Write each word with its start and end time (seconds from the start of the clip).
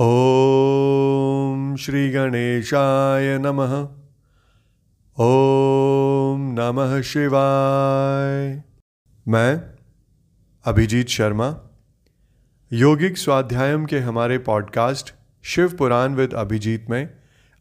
ॐ 0.00 1.76
श्रीगणेशाय 1.76 3.38
नमः। 3.38 3.74
ॐ 5.18 6.38
नमः 6.58 7.02
शिवाय। 7.02 8.62
मैं, 9.28 9.62
अभिजीत 10.64 11.08
शर्मा, 11.08 11.56
योगिक 12.72 13.18
स्वाध्यायम 13.18 13.86
के 13.86 13.98
हमारे 13.98 14.38
पॉडकास्ट 14.38 15.14
शिव 15.42 15.76
पुराण 15.76 16.14
विद 16.14 16.34
अभिजीत 16.34 16.90
में 16.90 17.10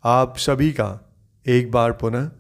आप 0.04 0.38
सभी 0.38 0.72
का 0.72 1.16
एक 1.48 1.72
बार 1.72 1.92
पुनः 1.92 2.32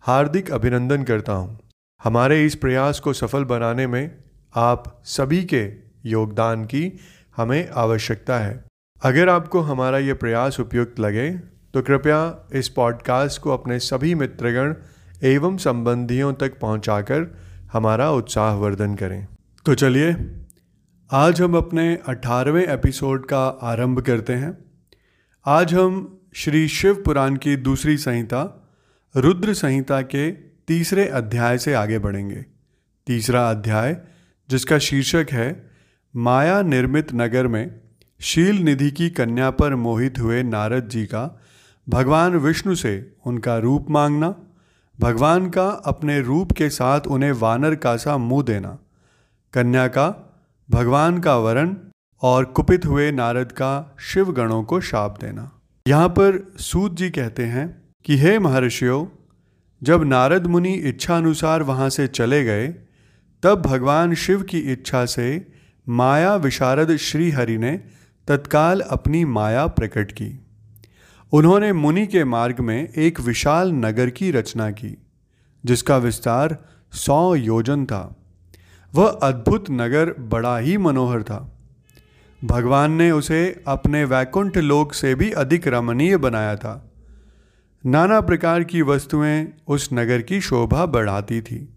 हार्दिक 0.00 0.50
अभिनंदन 0.50 1.02
करता 1.02 1.32
हूँ। 1.32 1.58
हमारे 2.04 2.46
इस 2.46 2.54
प्रयास 2.54 3.00
को 3.00 3.12
सफल 3.12 3.44
बनाने 3.44 3.86
में 3.86 4.18
आप 4.54 5.02
सभी 5.04 5.44
के 5.44 5.72
योगदान 6.06 6.64
की 6.64 6.98
हमें 7.36 7.68
आवश्यकता 7.68 8.38
है। 8.38 8.67
अगर 9.02 9.28
आपको 9.28 9.60
हमारा 9.60 9.98
ये 9.98 10.14
प्रयास 10.14 10.60
उपयुक्त 10.60 11.00
लगे 11.00 11.30
तो 11.74 11.82
कृपया 11.82 12.48
इस 12.54 12.68
पॉडकास्ट 12.68 13.42
को 13.42 13.50
अपने 13.50 13.78
सभी 13.78 14.14
मित्रगण 14.14 14.74
एवं 15.22 15.56
संबंधियों 15.56 16.34
तक 16.34 16.58
पहुंचाकर 16.58 17.36
हमारा 17.72 18.10
उत्साहवर्धन 18.10 18.94
करें। 18.94 19.26
तो 19.66 19.74
चलिए, 19.74 20.16
आज 21.10 21.42
हम 21.42 21.56
अपने 21.56 21.98
अठारहवें 22.06 22.68
एपिसोड 22.68 23.26
का 23.26 23.46
आरंभ 23.48 24.00
करते 24.00 24.32
हैं। 24.32 24.58
आज 25.46 25.74
हम 25.74 26.20
श्री 26.34 26.68
शिव 26.68 26.94
पुराण 26.94 27.36
की 27.36 27.56
दूसरी 27.56 27.96
संहिता, 27.96 28.70
रुद्र 29.16 29.54
संहिता 29.54 30.02
के 30.02 30.30
तीसरे 30.68 31.08
अध्याय 31.08 31.58
से 31.58 31.74
आगे 31.74 31.98
बढ़ेंगे। 31.98 32.44
तीसरा 33.06 33.50
अध्याय, 33.50 34.00
जिसका 34.50 34.78
शीर्षक 34.78 35.26
है, 35.30 35.70
माया 36.16 36.62
निर्मित 36.62 37.14
नगर 37.14 37.46
में 37.46 37.80
शील 38.20 38.58
निधि 38.62 38.90
की 38.90 39.10
कन्या 39.10 39.50
पर 39.50 39.74
मोहित 39.74 40.18
हुए 40.18 40.42
नारद 40.42 40.88
जी 40.88 41.06
का, 41.06 41.40
भगवान 41.88 42.36
विष्णु 42.36 42.74
से 42.74 43.16
उनका 43.26 43.58
रूप 43.58 43.90
मांगना, 43.90 44.34
भगवान 45.00 45.50
का 45.50 45.68
अपने 45.68 46.20
रूप 46.20 46.52
के 46.52 46.70
साथ 46.70 47.00
उन्हें 47.00 47.32
वानर 47.32 47.74
का 47.74 47.96
सा 47.96 48.16
मुँह 48.16 48.42
देना। 48.42 48.78
कन्या 49.52 49.88
का, 49.88 50.36
भगवान 50.70 51.18
का 51.18 51.36
वरण 51.36 51.76
और 52.22 52.44
कुपित 52.44 52.86
हुए 52.86 53.12
नारद 53.12 53.52
का 53.52 53.96
शिव 54.00 54.32
गणों 54.32 54.62
को 54.62 54.80
शाप 54.80 55.18
देना। 55.20 55.60
यहाँ 55.88 56.08
पर 56.08 56.52
सूत 56.60 56.96
जी 56.96 57.10
कहते 57.10 57.44
हैं 57.44 57.82
कि, 58.04 58.16
हे 58.16 58.38
महर्षियों, 58.38 59.06
जब 59.82 60.04
नारद 60.04 60.46
मुनि 60.46 60.74
इच्छा 60.74 61.16
अनुसार 61.16 61.62
वहाँ 61.62 61.90
से 61.90 62.06
चले 62.06 62.44
गए, 62.44 62.68
तब 63.42 63.62
भगवान 63.62 64.14
शिव 64.14 64.42
की 64.42 64.58
इच्छा 64.58 65.06
से 65.06 65.52
माया 65.88 66.34
विशारद 66.34 66.96
श्री 66.96 67.30
हरि 67.30 67.58
ने 67.58 67.97
तत्काल 68.28 68.80
अपनी 68.80 69.24
माया 69.24 69.66
प्रकट 69.66 70.12
की। 70.12 70.40
उन्होंने 71.32 71.72
मुनि 71.72 72.06
के 72.06 72.24
मार्ग 72.24 72.60
में 72.60 72.88
एक 72.88 73.20
विशाल 73.20 73.72
नगर 73.72 74.10
की 74.10 74.30
रचना 74.30 74.70
की, 74.70 74.98
जिसका 75.64 75.96
विस्तार 75.96 76.58
सौ 76.92 77.34
योजन 77.34 77.84
था। 77.84 78.16
वह 78.94 79.08
अद्भुत 79.08 79.64
नगर 79.70 80.14
बड़ा 80.18 80.58
ही 80.58 80.76
मनोहर 80.76 81.22
था। 81.22 81.58
भगवान 82.44 82.92
ने 82.92 83.10
उसे 83.10 83.62
अपने 83.66 84.04
वैकुंठ 84.04 84.56
लोक 84.56 84.92
से 84.92 85.14
भी 85.14 85.30
अधिक 85.30 85.68
रमणीय 85.68 86.16
बनाया 86.16 86.56
था। 86.56 86.92
नाना 87.86 88.20
प्रकार 88.20 88.64
की 88.64 88.82
वस्तुएँ 88.82 89.46
उस 89.68 89.88
नगर 89.92 90.22
की 90.22 90.40
शोभा 90.40 90.86
बढ़ाती 90.86 91.40
थी। 91.40 91.68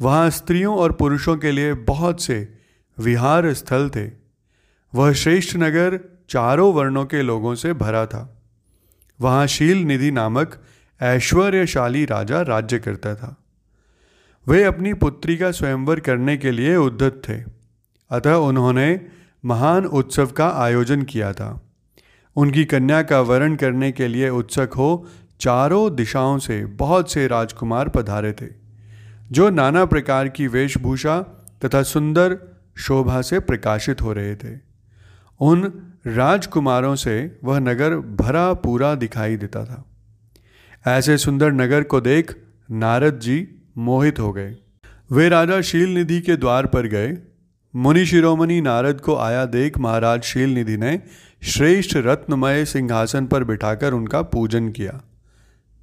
वहाँ 0.00 0.30
स्त्रियों 0.30 0.76
और 0.76 0.92
पुरुषों 0.92 1.36
के 1.36 1.50
लिए 1.50 1.74
बहुत 1.74 2.22
से 2.22 2.54
विहार 2.98 3.52
स्थल 3.52 3.88
थे। 3.88 4.17
वह 4.94 5.12
श्रेष्ठ 5.12 5.56
नगर 5.56 6.00
चारों 6.28 6.72
वर्णों 6.74 7.04
के 7.04 7.22
लोगों 7.22 7.54
से 7.54 7.72
भरा 7.72 8.06
था। 8.06 8.42
वहाँ 9.20 9.46
शील 9.46 9.78
निधि 9.78 10.10
नामक 10.10 10.62
ऐश्वर्यशाली 11.02 12.04
राजा 12.04 12.42
राज्य 12.42 12.78
करता 12.78 13.14
था। 13.14 13.36
वे 14.48 14.64
अपनी 14.64 14.94
पुत्री 14.94 15.36
का 15.36 15.50
स्वयंवर 15.50 16.00
करने 16.00 16.36
के 16.36 16.50
लिए 16.50 16.76
उद्धत 16.76 17.22
थे। 17.28 17.42
अतः 18.10 18.34
उन्होंने 18.34 19.00
महान 19.44 19.84
उत्सव 19.84 20.26
का 20.26 20.48
आयोजन 20.48 21.02
किया 21.02 21.32
था। 21.32 21.70
उनकी 22.36 22.64
कन्या 22.64 23.02
का 23.02 23.20
वरण 23.20 23.56
करने 23.56 23.92
के 23.92 24.08
लिए 24.08 24.28
उत्सुक 24.28 24.74
हो 24.74 25.06
चारों 25.40 25.94
दिशाओं 25.94 26.38
से 26.38 26.66
बहुत 26.66 27.12
से 27.12 27.26
राजकुमार 27.26 27.88
पधारे 27.88 28.32
थे, 28.32 28.46
जो 29.30 29.50
नाना 29.50 29.84
प्रकार 29.84 30.28
की 30.28 30.46
वेशभूषा 30.46 31.20
तथा 31.64 31.82
सुंदर 31.82 32.38
शोभा 32.78 33.22
से 33.22 33.40
प्रकाशित 33.40 34.02
हो 34.02 34.12
रहे 34.12 34.36
थे। 34.36 34.67
उन 35.40 35.82
राजकुमारों 36.06 36.96
से 36.96 37.38
वह 37.44 37.58
नगर 37.58 37.96
भरा 37.96 38.52
पूरा 38.52 38.94
दिखाई 38.94 39.36
देता 39.36 39.64
था। 39.64 39.84
ऐसे 40.86 41.18
सुंदर 41.18 41.52
नगर 41.52 41.82
को 41.82 42.00
देख 42.00 42.36
नारद 42.70 43.18
जी 43.18 43.48
मोहित 43.78 44.20
हो 44.20 44.32
गए। 44.32 44.56
वे 45.12 45.28
राजा 45.28 45.60
शील 45.60 45.94
निधि 45.94 46.20
के 46.20 46.36
द्वार 46.36 46.66
पर 46.66 46.86
गए। 46.86 47.18
मुनि 47.76 48.06
शिरोमणि 48.06 48.60
नारद 48.60 49.00
को 49.00 49.16
आया 49.16 49.44
देख 49.44 49.78
महाराज 49.78 50.22
शील 50.22 50.54
निधि 50.54 50.76
ने 50.76 51.02
श्रेष्ठ 51.42 51.96
रत्नमय 51.96 52.64
सिंहासन 52.64 53.26
पर 53.26 53.44
बिठाकर 53.44 53.92
उनका 53.92 54.22
पूजन 54.22 54.68
किया। 54.68 55.00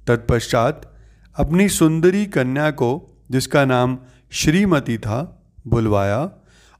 तत्पश्चात 0.06 0.94
अपनी 1.36 1.68
सुंदरी 1.68 2.26
कन्या 2.26 2.70
को, 2.70 3.18
जिसका 3.30 3.64
नाम 3.64 3.98
श्रीमती 4.30 4.98
था, 4.98 5.48
बुलवाया 5.66 6.30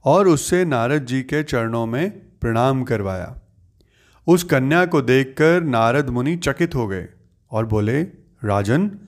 और 0.04 0.28
उससे 0.28 0.64
नारद 0.64 1.04
जी 1.04 1.22
के 1.22 1.43
चरणों 1.43 1.87
में 1.87 2.25
प्रणाम 2.41 2.84
करवाया। 2.84 3.38
उस 4.26 4.44
कन्या 4.44 4.86
को 4.86 5.02
देखकर 5.02 5.62
नारद 5.62 6.10
मुनि 6.10 6.36
चकित 6.36 6.74
हो 6.74 6.88
गए 6.88 7.08
और 7.50 7.66
बोले, 7.66 8.02
राजन, 8.44 8.98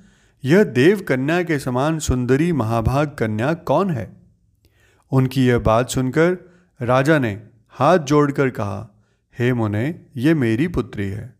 यह 0.45 0.65
देव 0.65 1.01
कन्या 1.01 1.43
के 1.43 1.59
समान 1.59 1.99
सुंदरी 1.99 2.53
महाभाग 2.53 3.17
कन्या 3.19 3.55
कौन 3.55 3.91
है? 3.91 4.17
उनकी 5.13 5.47
यह 5.47 5.59
बात 5.59 5.91
सुनकर 5.91 6.39
राजा 6.83 7.19
ने 7.19 7.43
हाथ 7.71 7.99
जोड़कर 7.99 8.51
कहा, 8.51 9.03
हे 9.39 9.53
मुने, 9.53 10.01
ये 10.17 10.35
मेरी 10.35 10.69
पुत्री 10.69 11.09
है। 11.09 11.35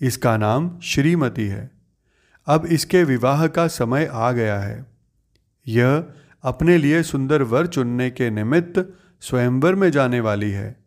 इसका 0.00 0.36
नाम 0.36 0.80
श्रीमती 0.80 1.46
है। 1.46 1.70
अब 2.46 2.66
इसके 2.66 3.04
विवाह 3.04 3.46
का 3.46 3.66
समय 3.66 4.08
आ 4.12 4.32
गया 4.32 4.60
है। 4.60 4.86
यह 5.68 6.04
अपने 6.42 6.78
लिए 6.78 7.02
सुंदर 7.02 7.42
वर 7.42 7.66
चुनने 7.66 8.10
के 8.10 8.30
निमित्त 8.30 8.98
स्वयंवर 9.20 9.74
में 9.74 9.90
जाने 9.90 10.20
वाली 10.20 10.50
है। 10.50 10.79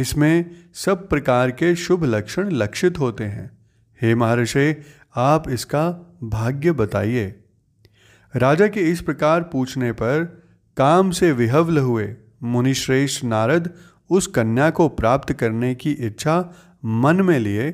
इसमें 0.00 0.50
सब 0.74 1.08
प्रकार 1.08 1.50
के 1.50 1.74
शुभ 1.76 2.04
लक्षण 2.04 2.50
लक्षित 2.50 2.98
होते 2.98 3.24
हैं। 3.24 3.50
हे 4.02 4.14
महर्षि, 4.14 4.82
आप 5.16 5.48
इसका 5.48 5.90
भाग्य 6.24 6.72
बताइए। 6.72 7.34
राजा 8.36 8.68
के 8.68 8.80
इस 8.80 9.00
प्रकार 9.00 9.42
पूछने 9.42 9.92
पर 9.92 10.24
काम 10.76 11.10
से 11.10 11.32
विहवल 11.32 11.78
हुए 11.78 12.14
मुनिश्रेष्ठ 12.42 13.24
नारद 13.24 13.70
उस 14.10 14.26
कन्या 14.26 14.70
को 14.70 14.88
प्राप्त 14.88 15.32
करने 15.32 15.74
की 15.74 15.90
इच्छा 15.90 16.38
मन 16.84 17.20
में 17.20 17.38
लिए 17.38 17.70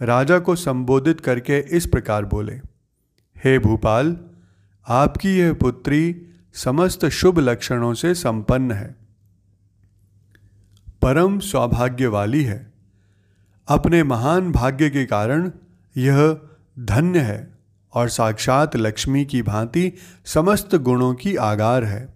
राजा 0.00 0.38
को 0.38 0.56
संबोधित 0.56 1.20
करके 1.20 1.58
इस 1.58 1.86
प्रकार 1.86 2.24
बोले, 2.24 2.52
हे 3.36 3.58
भूपाल, 3.58 4.16
आपकी 4.88 5.38
यह 5.38 5.52
पुत्री 5.52 6.22
समस्त 6.54 7.06
शुभ 7.06 7.38
लक्षणों 7.38 7.94
से 7.94 8.14
संपन्न 8.14 8.72
है। 8.72 9.07
परम 11.02 11.38
सौभाग्य 11.38 12.06
वाली 12.06 12.44
है। 12.44 12.72
अपने 13.68 14.02
महान 14.02 14.52
भाग्य 14.52 14.90
के 14.90 15.06
कारण 15.06 15.50
यह 15.96 16.40
धन्य 16.78 17.18
है 17.18 17.58
और 17.94 18.08
साक्षात 18.08 18.76
लक्ष्मी 18.76 19.24
की 19.24 19.42
भांति 19.42 19.92
समस्त 20.24 20.74
गुणों 20.74 21.14
की 21.14 21.36
आगार 21.36 21.84
है। 21.84 22.14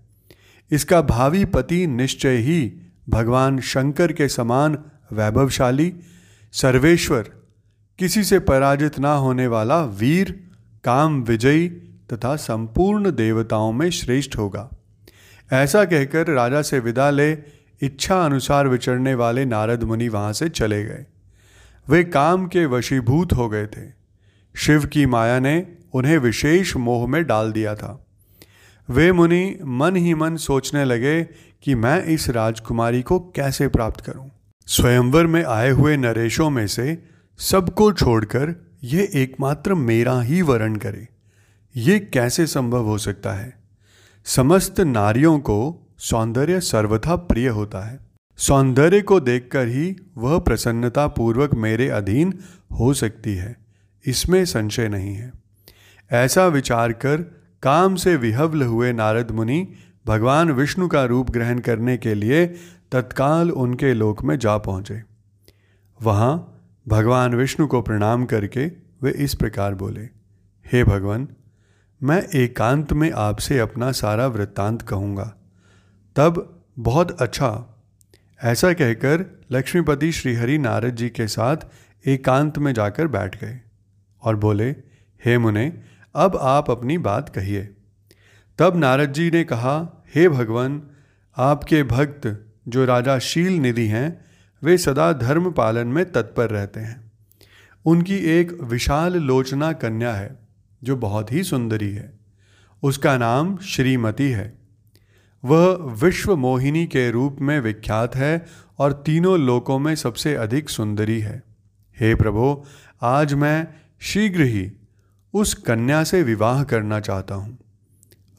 इसका 0.70 1.02
भावी 1.02 1.44
पति 1.44 1.86
निश्चय 1.86 2.36
ही 2.36 2.72
भगवान 3.08 3.60
शंकर 3.60 4.12
के 4.12 4.28
समान 4.28 4.78
वैभवशाली, 5.12 5.92
सर्वेश्वर, 6.52 7.30
किसी 7.98 8.24
से 8.24 8.38
पराजित 8.38 8.98
ना 8.98 9.12
होने 9.12 9.46
वाला 9.46 9.84
वीर, 9.84 10.50
काम 10.84 11.22
विजयी 11.22 11.68
तथा 12.12 12.36
संपूर्ण 12.36 13.10
देवताओं 13.10 13.72
में 13.72 13.90
श्रेष्ठ 13.90 14.36
होगा। 14.36 14.70
ऐसा 15.52 15.84
कहकर 15.84 16.30
राजा 16.30 16.62
से 16.62 16.78
विदा 16.78 17.10
ले 17.10 17.61
इच्छा 17.82 18.24
अनुसार 18.24 18.68
विचरने 18.68 19.14
वाले 19.14 19.44
नारद 19.44 19.82
मुनि 19.82 20.08
वहाँ 20.08 20.32
से 20.32 20.48
चले 20.48 20.84
गए। 20.84 21.06
वे 21.88 22.04
काम 22.04 22.46
के 22.46 22.66
वशीभूत 22.66 23.32
हो 23.32 23.48
गए 23.48 23.66
थे। 23.66 23.92
शिव 24.56 24.86
की 24.86 25.06
माया 25.06 25.38
ने 25.38 25.66
उन्हें 25.92 26.18
विशेष 26.18 26.76
मोह 26.76 27.08
में 27.08 27.24
डाल 27.24 27.52
दिया 27.52 27.74
था। 27.74 28.06
वे 28.90 29.12
मुनि 29.12 29.58
मन 29.64 29.96
ही 29.96 30.14
मन 30.14 30.36
सोचने 30.36 30.84
लगे 30.84 31.24
कि 31.62 31.74
मैं 31.74 32.04
इस 32.04 32.28
राजकुमारी 32.28 33.02
को 33.02 33.20
कैसे 33.20 33.68
प्राप्त 33.68 34.00
करूँ? 34.00 34.30
स्वयंवर 34.66 35.26
में 35.26 35.44
आए 35.44 35.70
हुए 35.70 35.96
नरेशों 35.96 36.50
में 36.50 36.66
से 36.66 37.02
सबको 37.38 37.92
छोड़कर 37.92 38.70
यह 38.84 39.08
एकमात्र 39.14 39.74
मेरा 39.74 40.20
ही 40.20 40.42
वरण 40.42 40.76
करे। 40.76 41.08
ये 41.76 41.98
कैसे 41.98 42.46
संभव 42.46 42.84
हो 42.84 42.98
सकता 42.98 43.32
है? 43.32 43.54
समस्त 44.24 44.80
नारियों 44.80 45.38
को 45.38 45.81
सौंदर्य 46.02 46.60
सर्वथा 46.60 47.16
प्रिय 47.16 47.48
होता 47.48 47.80
है। 47.80 47.98
सौंदर्य 48.36 49.00
को 49.02 49.20
देखकर 49.20 49.66
ही 49.66 49.96
वह 50.16 50.38
प्रसन्नता 50.38 51.06
पूर्वक 51.06 51.54
मेरे 51.54 51.88
अधीन 51.88 52.38
हो 52.72 52.94
सकती 52.94 53.34
है। 53.34 53.56
इसमें 54.06 54.44
संशय 54.44 54.88
नहीं 54.88 55.14
है। 55.14 55.32
ऐसा 56.10 56.46
विचार 56.46 56.92
कर 56.92 57.22
काम 57.62 57.94
से 57.94 58.16
विहवल 58.16 58.62
हुए 58.62 58.92
नारद 58.92 59.30
मुनि 59.30 59.68
भगवान 60.06 60.50
विष्णु 60.50 60.88
का 60.88 61.04
रूप 61.04 61.30
ग्रहण 61.30 61.58
करने 61.58 61.96
के 61.96 62.14
लिए 62.14 62.46
तत्काल 62.92 63.50
उनके 63.50 63.94
लोक 63.94 64.22
में 64.24 64.38
जा 64.38 64.56
पहुँचे। 64.58 65.02
वहाँ 66.02 66.32
भगवान 66.88 67.34
विष्णु 67.34 67.66
को 67.66 67.82
प्रणाम 67.82 68.24
करके 68.24 68.66
वे 69.02 69.10
इस 69.10 69.34
प्रकार 69.34 69.74
बोले, 69.74 70.02
हे 70.72 70.84
भगवान, 70.84 71.28
मैं 72.02 72.22
एकांत 72.34 72.92
में 72.92 73.10
आपसे 73.12 73.58
अपना 73.58 73.92
सारा 73.92 74.26
वृत्तांत 74.26 74.82
कहूँगा। 74.82 75.32
तब 76.16 76.62
बहुत 76.78 77.20
अच्छा। 77.20 77.80
ऐसा 78.42 78.72
कहकर 78.72 79.40
लक्ष्मीपति 79.50 80.12
श्रीहरि 80.12 80.58
नारद 80.58 80.94
जी 80.94 81.08
के 81.08 81.26
साथ 81.28 81.56
एकांत 82.06 82.58
में 82.58 82.72
जाकर 82.72 83.06
बैठ 83.06 83.44
गए 83.44 83.60
और 84.22 84.36
बोले, 84.36 84.70
हे 85.24 85.38
मुने, 85.38 85.82
अब 86.14 86.36
आप 86.36 86.70
अपनी 86.70 86.98
बात 86.98 87.28
कहिए। 87.28 87.74
तब 88.58 88.76
नारद 88.76 89.12
जी 89.12 89.30
ने 89.30 89.44
कहा, 89.44 90.04
हे 90.14 90.28
भगवान, 90.28 90.82
आपके 91.36 91.82
भक्त 91.82 92.46
जो 92.68 92.84
राजा 92.84 93.18
शील 93.18 93.52
निधि 93.52 93.86
हैं, 93.86 94.24
वे 94.62 94.78
सदा 94.78 95.12
धर्म 95.12 95.50
पालन 95.50 95.86
में 95.86 96.12
तत्पर 96.12 96.50
रहते 96.50 96.80
हैं। 96.80 97.12
उनकी 97.84 98.16
एक 98.16 98.52
विशाल 98.62 99.12
लोचना 99.12 99.72
कन्या 99.72 100.14
है, 100.14 100.38
जो 100.84 100.96
बहुत 100.96 101.32
ही 101.32 101.42
सुंदरी 101.42 101.92
है। 101.92 102.18
उसका 102.82 103.18
नाम 103.18 103.58
श्रीमती 103.58 104.30
है। 104.30 104.61
वह 105.44 105.78
विश्व 105.80 106.36
मोहिनी 106.36 106.86
के 106.86 107.10
रूप 107.10 107.36
में 107.40 107.60
विख्यात 107.60 108.16
है 108.16 108.46
और 108.78 108.92
तीनों 108.92 109.38
लोकों 109.38 109.78
में 109.78 109.94
सबसे 109.94 110.34
अधिक 110.34 110.70
सुंदरी 110.70 111.20
है। 111.20 111.42
हे 112.00 112.14
प्रभु, 112.14 112.64
आज 113.02 113.34
मैं 113.34 113.68
शीघ्र 114.00 114.42
ही 114.42 114.72
उस 115.34 115.54
कन्या 115.54 116.04
से 116.04 116.22
विवाह 116.22 116.62
करना 116.64 117.00
चाहता 117.00 117.34
हूँ। 117.34 117.58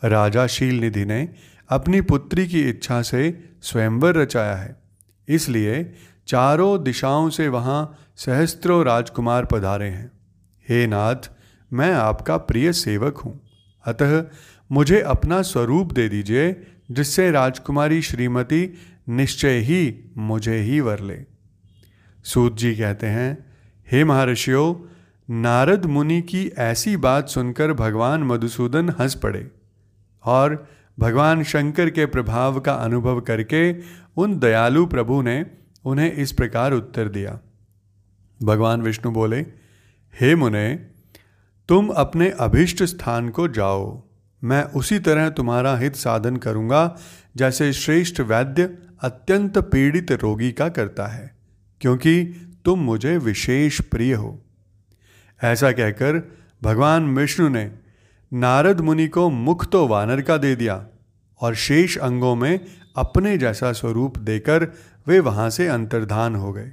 राजा 0.03 0.47
शील 0.47 0.79
निधि 0.79 1.05
ने 1.05 1.29
अपनी 1.69 2.01
पुत्री 2.01 2.47
की 2.47 2.61
इच्छा 2.61 3.01
से 3.01 3.43
स्वयंवर 3.61 4.15
रचाया 4.15 4.55
है। 4.55 4.75
इसलिए 5.27 5.93
चारों 6.27 6.83
दिशाओं 6.83 7.29
से 7.29 7.47
वहाँ 7.47 7.97
सहस्त्रों 8.17 8.85
राजकुमार 8.85 9.45
पधारे 9.45 9.89
हैं। 9.89 10.11
हे 10.69 10.87
नाथ, 10.87 11.15
मैं 11.73 11.93
आपका 11.93 12.37
प्रिय 12.37 12.73
सेवक 12.73 13.17
हूँ। 13.17 13.41
अतः 13.85 14.23
मुझे 14.71 15.01
अपना 15.01 15.41
स्वरूप 15.41 15.91
दे 15.91 16.09
दीजिए 16.09 16.67
जिससे 16.91 17.31
राजकुमारी 17.31 18.01
श्रीमती 18.01 18.73
निश्चय 19.09 19.57
ही 19.57 20.11
मुझे 20.17 20.57
ही 20.57 20.79
वर 20.79 20.99
ले। 20.99 21.23
सूत 22.23 22.57
जी 22.57 22.75
कहते 22.75 23.07
हैं, 23.07 23.45
हे 23.91 24.03
महर्षियों, 24.03 24.89
नारद 25.29 25.85
मुनि 25.85 26.21
की 26.21 26.47
ऐसी 26.47 26.97
बात 26.97 27.29
सुनकर 27.29 27.73
भगवान 27.73 28.23
मधुसूदन 28.23 28.89
हंस 28.89 29.15
पड़े 29.15 29.51
और 30.23 30.67
भगवान 30.99 31.43
शंकर 31.43 31.89
के 31.89 32.05
प्रभाव 32.05 32.59
का 32.59 32.73
अनुभव 32.73 33.21
करके 33.21 33.75
उन 34.17 34.39
दयालु 34.39 34.85
प्रभु 34.85 35.21
ने 35.21 35.45
उन्हें 35.85 36.11
इस 36.11 36.31
प्रकार 36.31 36.73
उत्तर 36.73 37.09
दिया। 37.09 37.39
भगवान 38.43 38.81
विष्णु 38.81 39.11
बोले, 39.11 39.39
हे 40.21 40.35
मुने, 40.35 40.75
तुम 41.69 41.87
अपने 41.87 42.29
अभिष्ट 42.29 42.83
स्थान 42.83 43.29
को 43.29 43.47
जाओ। 43.47 44.12
मैं 44.43 44.63
उसी 44.73 44.99
तरह 44.99 45.29
तुम्हारा 45.29 45.75
हित 45.77 45.95
साधन 45.95 46.37
करूँगा, 46.37 46.97
जैसे 47.35 47.71
श्रेष्ठ 47.73 48.19
वैद्य 48.19 48.63
अत्यंत 49.01 49.57
पीड़ित 49.57 50.11
रोगी 50.11 50.51
का 50.51 50.67
करता 50.69 51.05
है, 51.07 51.31
क्योंकि 51.81 52.23
तुम 52.65 52.79
मुझे 52.79 53.17
विशेष 53.17 53.79
प्रिय 53.81 54.13
हो। 54.13 54.39
ऐसा 55.41 55.71
कहकर 55.71 56.21
भगवान 56.63 57.15
विष्णु 57.15 57.47
ने 57.49 57.71
नारद 58.31 58.81
मुनि 58.81 59.07
को 59.07 59.29
मुख 59.29 59.65
तो 59.65 59.87
वानर 59.87 60.21
का 60.21 60.37
दे 60.37 60.55
दिया 60.55 60.85
और 61.41 61.55
शेष 61.55 61.97
अंगों 61.97 62.35
में 62.35 62.59
अपने 62.97 63.37
जैसा 63.37 63.71
स्वरूप 63.71 64.17
देकर 64.17 64.67
वे 65.07 65.19
वहाँ 65.19 65.49
से 65.49 65.67
अंतर्धान 65.67 66.35
हो 66.35 66.51
गए। 66.53 66.71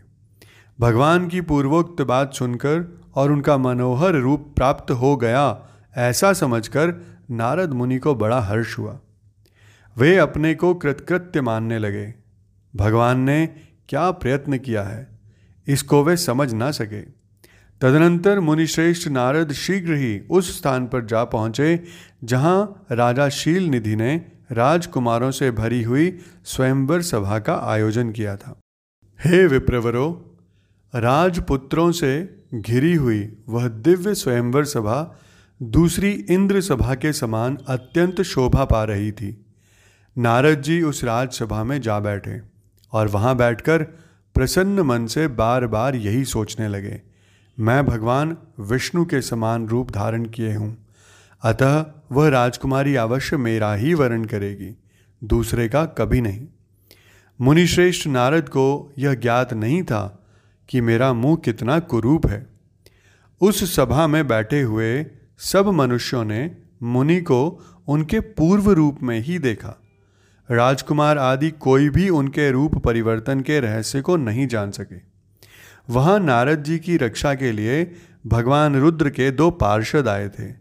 भगवान 0.79 1.29
की 1.29 1.41
पूर्वोक्त 1.41 2.03
बात 2.03 2.35
सुनकर 2.35 3.01
और 3.15 3.33
उनका 3.33 3.57
मनोहर 3.59 4.15
रूप 4.15 4.53
प्राप्त 4.57 4.91
हो 4.91 5.17
गया, 5.17 5.67
ऐसा 5.97 6.33
समझकर 6.33 6.95
नारद 7.31 7.71
मुनि 7.71 7.99
को 7.99 8.15
बड़ा 8.15 8.41
हर्ष 8.41 8.79
हुआ। 8.79 9.01
वे 9.99 10.17
अपने 10.17 10.55
को 10.55 10.75
कृतकृत्य 10.75 11.41
मानने 11.41 11.79
लगे। 11.79 12.15
भगवान 12.77 13.21
ने 13.21 13.47
क्या 13.89 14.11
प्रयत्न 14.11 14.59
किया 14.59 14.83
है? 14.83 15.19
इसको 15.67 16.05
वे 16.05 16.17
समझ 16.17 16.53
ना 16.53 16.71
सके। 16.71 17.21
तदनंतर 17.81 18.41
मुनिश्रेष्ठ 18.41 19.09
नारद 19.09 19.53
शीघ्र 19.53 19.95
ही 19.95 20.21
उस 20.31 20.59
स्थान 20.59 20.87
पर 20.87 21.05
जा 21.05 21.25
पहुँचे, 21.25 21.85
जहाँ 22.25 22.87
राजा 22.93 23.29
शील 23.29 23.65
निधि 23.65 23.97
ने 23.97 24.33
राजकुमारों 24.53 25.31
से 25.31 25.51
भरी 25.51 25.83
हुई 25.83 26.19
स्वयंवर 26.45 27.03
सभा 27.03 27.39
का 27.39 27.55
आयोजन 27.55 28.13
किया 28.13 28.37
था। 28.37 28.61
हे 29.25 29.47
विप्रवरो, 29.47 30.37
राजपुत्रों 30.95 31.93
से 31.93 32.43
घिरी 32.55 32.95
हुई 32.95 33.37
वह 33.49 33.69
दिव्य 33.69 34.15
स्वयंवर 34.15 34.65
सभा 34.65 35.21
दूसरी 35.61 36.11
इंद्र 36.31 36.61
सभा 36.61 36.95
के 36.95 37.13
समान 37.13 37.57
अत्यंत 37.69 38.21
शोभा 38.23 38.65
पा 38.65 38.83
रही 38.85 39.11
थी। 39.13 39.47
नारद 40.17 40.63
जी 40.63 40.81
उस 40.83 41.03
राजसभा 41.05 41.65
में 41.65 41.81
जा 41.81 41.99
बैठे 42.01 42.41
और 42.93 43.09
वहाँ 43.09 43.35
बैठकर 43.37 43.83
प्रसन्न 44.35 44.81
मन 44.81 45.07
से 45.07 45.27
बार 45.29 45.67
बार 45.67 45.97
यही 45.97 46.25
सोचने 46.25 46.69
लगे, 46.69 47.01
मैं 47.59 47.85
भगवान 47.87 48.37
विष्णु 48.61 49.05
के 49.05 49.21
समान 49.23 49.67
रूप 49.69 49.91
धारण 49.91 50.25
किए 50.25 50.55
हूँ। 50.55 50.77
अतः 51.43 51.85
वह 52.13 52.29
राजकुमारी 52.29 52.95
अवश्य 52.95 53.37
मेरा 53.37 53.75
ही 53.75 53.95
वर्ण 53.95 54.25
करेगी, 54.25 54.75
दूसरे 55.23 55.69
का 55.69 55.85
कभी 55.85 56.21
नहीं। 56.21 56.47
मुनिश्रेष्ठ 57.41 58.07
नारद 58.07 58.49
को 58.49 58.93
यह 58.99 59.15
ज्ञात 59.15 59.53
नहीं 59.53 59.83
था 59.83 60.25
कि 60.69 60.81
मेरा 60.81 61.13
मुँह 61.13 61.37
कितना 61.37 61.79
कुरूप 61.81 62.27
है। 62.27 62.47
उस 63.41 63.65
सभा 63.77 64.07
में 64.07 64.27
बैठे 64.29 64.63
हुए 64.63 65.07
सब 65.41 65.67
मनुष्यों 65.67 66.25
ने 66.25 66.51
मुनि 66.83 67.21
को 67.21 67.67
उनके 67.89 68.21
पूर्व 68.21 68.71
रूप 68.71 69.03
में 69.03 69.21
ही 69.21 69.39
देखा। 69.39 69.77
राजकुमार 70.51 71.19
आदि 71.19 71.51
कोई 71.51 71.89
भी 71.89 72.09
उनके 72.09 72.51
रूप 72.51 72.77
परिवर्तन 72.79 73.41
के 73.41 73.61
रहस्य 73.61 74.01
को 74.01 74.17
नहीं 74.17 74.47
जान 74.47 74.71
सके। 74.71 74.97
वहाँ 75.93 76.19
नारद 76.21 76.63
जी 76.63 76.79
की 76.79 76.97
रक्षा 76.97 77.35
के 77.35 77.53
लिए 77.53 77.95
भगवान 78.27 78.77
रुद्र 78.77 79.11
के 79.11 79.31
दो 79.31 79.51
पार्षद 79.51 80.09
आए 80.09 80.29
थे, 80.29 80.53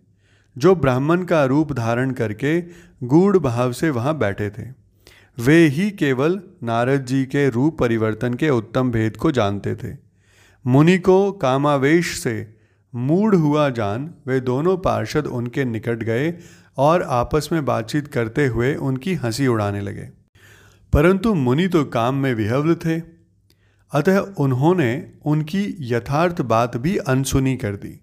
जो 0.58 0.76
ब्राह्मण 0.76 1.24
का 1.24 1.46
रूप 1.46 1.74
धारण 1.74 2.12
करके 2.12 2.62
गूढ़ 3.04 3.38
भाव 3.38 3.72
से 3.72 3.90
वहाँ 3.90 4.18
बैठे 4.18 4.50
थे। 4.50 4.68
वे 5.38 5.58
ही 5.68 5.92
केवल 5.92 6.42
नारद 6.64 7.06
जी 7.06 7.26
के 7.26 7.50
रूप 7.50 7.80
परिवर्तन 7.80 8.34
के 8.34 8.50
उत्तम 8.50 8.92
भेद 8.92 9.18
को 9.18 9.32
जानते 9.32 9.76
थे। 9.76 9.98
मुनि 10.66 10.98
को 10.98 11.32
कामावेश 11.32 12.20
से 12.20 12.59
मूढ़ 12.96 13.36
हुआ 13.36 13.70
जान, 13.70 14.14
वे 14.28 14.40
दोनों 14.40 14.78
पार्षद 14.78 15.28
उनके 15.28 15.66
निकट 15.66 16.04
गए 16.04 16.34
और 16.78 17.04
आपस 17.04 17.50
में 17.52 17.66
बातचीत 17.66 18.08
करते 18.08 18.48
हुए 18.48 18.76
उनकी 18.76 19.14
हँसी 19.14 19.48
उड़ाने 19.48 19.82
लगे। 19.82 20.10
परंतु 20.94 21.34
मुनि 21.34 21.68
तो 21.68 21.86
काम 21.86 22.16
में 22.16 22.34
विहवल 22.34 22.76
थे। 22.76 23.00
अतः 23.92 24.18
उन्होंने 24.18 25.12
उनकी 25.26 25.76
यथार्थ 25.80 26.42
बात 26.42 26.78
भी 26.78 26.98
अनसुनी 26.98 27.58
कर 27.58 27.76
दी। 27.76 28.02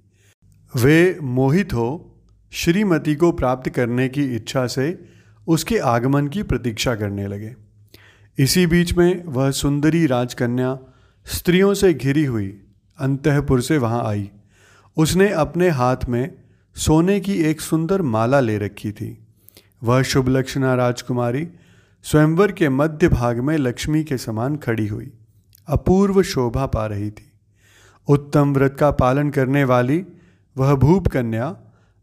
वे 0.77 1.19
मोहित 1.23 1.73
हो, 1.73 2.13
श्रीमती 2.53 3.15
को 3.15 3.33
प्राप्त 3.33 3.71
करने 3.71 4.09
की 4.09 4.25
इच्छा 4.25 4.67
से 4.67 5.05
उसके 5.47 5.79
आगमन 5.79 6.29
की 6.29 6.43
प्रतीक्षा 6.43 6.95
करने 6.95 7.27
लगे। 7.27 7.55
इसी 8.39 8.67
बीच 8.67 8.95
में 8.95 9.25
वह 9.25 9.51
सुंदरी 9.51 10.07
राजकन्या 10.07 10.79
स्त्रियों 11.27 11.75
से 11.75 11.95
घिरी 11.95 12.25
हुई 12.25 12.61
अंतपुर 12.99 13.61
से 13.61 13.79
वहाँ 13.79 14.05
आई। 14.05 14.31
उसने 14.97 15.29
अपने 15.29 15.69
हाथ 15.69 15.97
में 16.09 16.35
सोने 16.77 17.21
की 17.21 17.35
एक 17.35 17.61
सुंदर 17.61 18.03
माला 18.03 18.41
ले 18.41 18.59
रखी 18.59 18.93
थी। 18.93 19.27
वह 19.83 20.03
शुभ 20.03 20.29
लक्षणा 20.29 20.75
राजकुमारी 20.75 21.49
स्वयंवर 22.03 22.53
के 22.53 22.69
मध्य 22.69 23.09
भाग 23.09 23.41
में 23.41 23.57
लक्ष्मी 23.59 24.05
के 24.05 24.19
समान 24.19 24.57
खड़ी 24.57 24.87
हुई, 24.87 25.11
अपूर्व 25.69 26.23
शोभा 26.23 26.67
पा 26.67 26.87
रही 26.87 27.11
थी। 27.11 27.33
उत्तम 28.09 28.55
व्रत 28.55 28.77
का 28.81 28.91
पालन 28.91 29.31
करने 29.31 29.65
वाली 29.65 30.05
वह 30.57 30.75
भूप 30.75 31.09
कन्या 31.09 31.57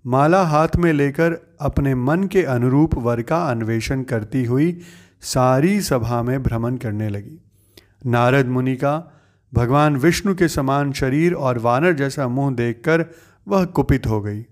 माला 0.05 0.43
हाथ 0.43 0.75
में 0.75 0.93
लेकर 0.93 1.37
अपने 1.61 1.95
मन 1.95 2.23
के 2.23 2.43
अनुरूप 2.43 2.95
वर 2.95 3.21
का 3.21 3.43
अन्वेषण 3.45 4.03
करती 4.03 4.43
हुई 4.45 4.81
सारी 5.21 5.81
सभा 5.81 6.23
में 6.23 6.43
भ्रमण 6.43 6.77
करने 6.77 7.09
लगी। 7.09 7.39
नारद 8.05 8.45
मुनि 8.45 8.75
का 8.75 9.22
भगवान 9.53 9.95
विष्णु 9.95 10.35
के 10.35 10.47
समान 10.47 10.91
शरीर 10.91 11.33
और 11.33 11.59
वानर 11.59 11.93
जैसा 11.93 12.27
मुँह 12.27 12.55
देखकर 12.55 13.05
वह 13.47 13.65
कुपित 13.65 14.07
हो 14.07 14.21
गई 14.21 14.45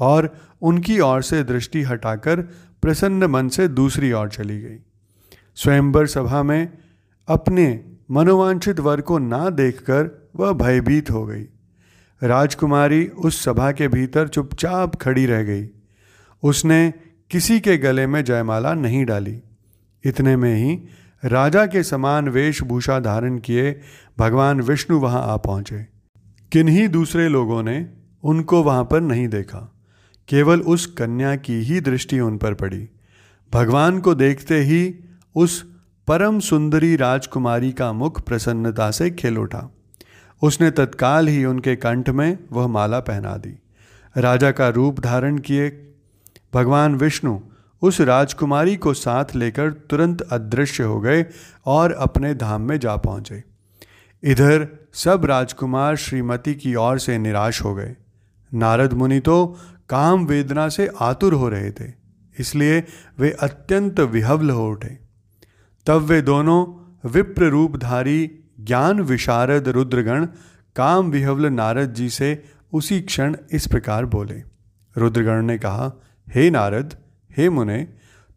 और 0.00 0.36
उनकी 0.62 1.00
ओर 1.00 1.22
से 1.22 1.42
दृष्टि 1.44 1.82
हटाकर 1.82 2.40
प्रसन्न 2.82 3.24
मन 3.24 3.48
से 3.48 3.68
दूसरी 3.68 4.12
ओर 4.12 4.28
चली 4.28 4.60
गई। 4.60 4.78
स्वयंवर 5.54 6.06
सभा 6.06 6.42
में 6.42 6.72
अपने 7.28 7.84
मनोवांछित 8.10 8.80
वर 8.80 9.00
को 9.00 9.18
ना 9.18 9.50
देखकर 9.50 10.30
वह 10.36 10.52
भयभीत 10.52 11.10
हो 11.10 11.26
गई। 11.26 11.46
राजकुमारी 12.22 13.06
उस 13.06 13.44
सभा 13.44 13.72
के 13.72 13.88
भीतर 13.88 14.28
चुपचाप 14.28 14.96
खड़ी 14.96 15.26
रह 15.26 15.42
गई। 15.42 15.68
उसने 16.42 16.94
किसी 17.30 17.60
के 17.60 17.76
गले 17.76 18.06
में 18.06 18.24
जयमाला 18.24 18.74
नहीं 18.74 19.04
डाली। 19.04 19.42
इतने 20.04 20.36
में 20.36 20.54
ही 20.56 20.82
राजा 21.24 21.66
के 21.66 21.82
समान 21.82 22.28
वेशभूषा 22.28 23.00
धारण 23.00 23.38
किए 23.38 23.80
भगवान 24.18 24.60
विष्णु 24.60 24.98
वहाँ 24.98 25.22
आ 25.22 25.36
पहुँचे। 25.36 25.86
किन्हीं 26.52 26.88
दूसरे 26.88 27.28
लोगों 27.28 27.62
ने 27.62 27.88
उनको 28.22 28.62
वहाँ 28.62 28.84
पर 28.84 29.00
नहीं 29.00 29.28
देखा। 29.28 29.74
केवल 30.28 30.60
उस 30.60 30.86
कन्या 30.86 31.36
की 31.36 31.52
ही 31.52 31.80
दृष्टि 31.80 32.20
उन 32.20 32.38
पर 32.38 32.54
पड़ी। 32.54 32.88
भगवान 33.52 34.00
को 34.00 34.14
देखते 34.14 34.58
ही 34.58 34.94
उस 35.34 35.72
परम 36.08 36.40
सुंदरी 36.40 36.96
राजकुमारी 36.96 37.72
का 37.72 37.92
मुख 37.92 38.20
प्रसन्नता 38.20 38.90
से 38.90 39.10
खिल 39.10 39.38
उठा। 39.38 39.74
उसने 40.42 40.70
तत्काल 40.70 41.28
ही 41.28 41.44
उनके 41.44 41.76
कंठ 41.76 42.10
में 42.10 42.38
वह 42.52 42.66
माला 42.66 43.00
पहना 43.00 43.36
दी। 43.36 43.58
राजा 44.16 44.50
का 44.50 44.68
रूप 44.68 45.00
धारण 45.00 45.38
किए। 45.38 45.94
भगवान 46.54 46.94
विष्णु 46.94 47.40
उस 47.82 48.00
राजकुमारी 48.00 48.76
को 48.76 48.92
साथ 48.94 49.34
लेकर 49.36 49.72
तुरंत 49.90 50.20
अदृश्य 50.22 50.82
हो 50.82 51.00
गए 51.00 51.24
और 51.66 51.92
अपने 52.00 52.34
धाम 52.34 52.62
में 52.62 52.78
जा 52.78 52.96
पहुँचे। 52.98 53.42
इधर 54.22 54.66
सब 54.94 55.24
राजकुमार 55.24 55.96
श्रीमती 55.96 56.54
की 56.54 56.74
ओर 56.76 56.98
से 56.98 57.18
निराश 57.18 57.62
हो 57.62 57.74
गए। 57.74 57.94
नारद 58.52 58.92
मुनि 58.92 59.18
तो 59.20 59.44
काम 59.88 60.26
वेदना 60.26 60.68
से 60.68 60.88
आतुर 61.00 61.34
हो 61.34 61.48
रहे 61.48 61.70
थे, 61.70 61.90
इसलिए 62.36 62.82
वे 63.18 63.30
अत्यंत 63.42 64.00
विहवल 64.00 64.50
हो 64.50 64.68
उठे। 64.70 64.96
तब 65.86 66.02
वे 66.02 66.20
दोनों 66.22 66.64
विप्र 67.10 67.48
रूपधारी 67.48 68.30
ज्ञान 68.60 69.00
विशारद 69.02 69.68
रुद्रगण 69.68 70.26
काम 70.76 71.10
विहवल 71.10 71.46
नारद 71.46 71.94
जी 71.94 72.08
से 72.10 72.42
उसी 72.72 73.00
क्षण 73.02 73.36
इस 73.52 73.66
प्रकार 73.66 74.04
बोले। 74.06 74.42
रुद्रगण 74.96 75.42
ने 75.42 75.58
कहा, 75.58 75.92
हे 76.28 76.50
नारद 76.50 76.96
हे 77.36 77.48
मुने, 77.50 77.88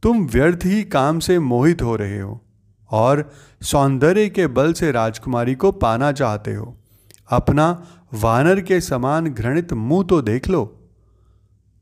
तुम 0.03 0.25
व्यर्थ 0.25 0.59
ही 0.65 0.83
काम 0.83 1.19
से 1.19 1.39
मोहित 1.39 1.81
हो 1.81 1.95
रहे 1.95 2.19
हो 2.19 2.41
और 2.91 3.31
सौंदर्य 3.61 4.29
के 4.29 4.47
बल 4.47 4.73
से 4.73 4.91
राजकुमारी 4.91 5.55
को 5.55 5.71
पाना 5.71 6.11
चाहते 6.11 6.53
हो। 6.53 6.77
अपना 7.29 7.87
वानर 8.13 8.61
के 8.61 8.81
समान 8.81 9.27
घृणित 9.27 9.73
मुँह 9.73 10.03
तो 10.03 10.21
देख 10.21 10.47
लो। 10.47 10.79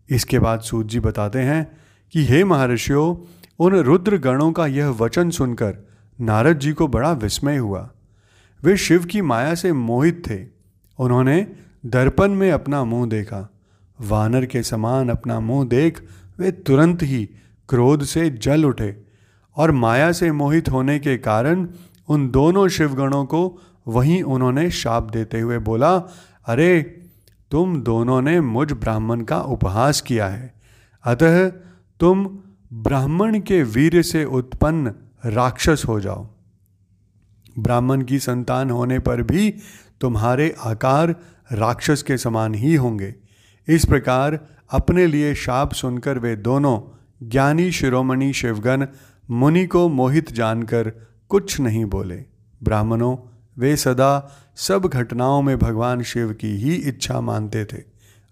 इसके 0.09 0.39
बाद 0.39 0.59
सूत 0.59 0.87
जी 0.87 0.99
बताते 0.99 1.39
हैं 1.39 1.77
कि 2.13 2.25
हे 2.25 2.43
महर्षियों, 2.43 3.15
उन 3.59 3.75
रुद्र 3.75 4.17
गणों 4.17 4.51
का 4.51 4.67
यह 4.67 4.87
वचन 4.89 5.29
सुनकर 5.29 5.77
नारद 6.21 6.59
जी 6.59 6.71
को 6.73 6.87
बड़ा 6.87 7.11
विस्मय 7.11 7.57
हुआ। 7.57 7.89
वे 8.63 8.77
शिव 8.77 9.05
की 9.05 9.21
माया 9.21 9.55
से 9.55 9.73
मोहित 9.73 10.23
थे। 10.29 10.45
उन्होंने 10.99 11.47
दर्पण 11.85 12.27
में 12.27 12.51
अपना 12.51 12.83
मुँह 12.83 13.09
देखा। 13.09 13.49
वानर 14.01 14.45
के 14.45 14.63
समान 14.63 15.09
अपना 15.09 15.39
मुँह 15.39 15.67
देख 15.67 16.01
वे 16.39 16.51
तुरंत 16.51 17.03
ही 17.03 17.29
क्रोध 17.69 18.03
से 18.03 18.29
जल 18.29 18.65
उठे 18.65 19.03
और 19.55 19.71
माया 19.71 20.11
से 20.11 20.31
मोहित 20.31 20.69
होने 20.69 20.99
के 20.99 21.17
कारण 21.17 21.69
उन 22.09 22.29
दोनों 22.29 22.67
शिवगणों 22.67 23.25
को 23.25 23.61
वहीं 23.87 24.23
उन्होंने 24.23 24.71
शाप 24.71 25.09
देते 25.09 25.39
हुए 25.39 25.57
बोला, 25.57 25.97
अरे, 26.45 26.81
तुम 27.51 27.81
दोनों 27.81 28.21
ने 28.21 28.41
मुझ 28.41 28.71
ब्राह्मण 28.71 29.21
का 29.21 29.41
उपहास 29.41 30.01
किया 30.01 30.27
है। 30.27 30.53
अतः 31.03 31.49
तुम 31.99 32.39
ब्राह्मण 32.73 33.39
के 33.39 33.63
वीर 33.63 34.01
से 34.01 34.25
उत्पन्न 34.25 34.93
राक्षस 35.25 35.83
हो 35.87 35.99
जाओ। 35.99 36.27
ब्राह्मण 37.59 38.01
की 38.01 38.19
संतान 38.19 38.69
होने 38.69 38.99
पर 38.99 39.21
भी 39.21 39.55
तुम्हारे 40.01 40.55
आकार 40.59 41.15
राक्षस 41.51 42.03
के 42.03 42.17
समान 42.17 42.53
ही 42.53 42.75
होंगे। 42.75 43.15
इस 43.67 43.85
प्रकार 43.85 44.47
अपने 44.73 45.07
लिए 45.07 45.35
शाप 45.35 45.73
सुनकर 45.73 46.19
वे 46.19 46.35
दोनों 46.35 46.99
ज्ञानी 47.29 47.71
शिरोमणि 47.71 48.33
शिवगण 48.33 48.87
मुनि 49.31 49.65
को 49.65 49.89
मोहित 49.89 50.31
जानकर 50.31 50.93
कुछ 51.29 51.59
नहीं 51.59 51.85
बोले। 51.85 52.25
ब्राह्मणों, 52.63 53.17
वे 53.57 53.77
सदा 53.77 54.37
सब 54.55 54.85
घटनाओं 54.85 55.41
में 55.41 55.59
भगवान 55.59 56.03
शिव 56.03 56.33
की 56.33 56.47
ही 56.47 56.75
इच्छा 56.75 57.21
मानते 57.21 57.65
थे। 57.65 57.83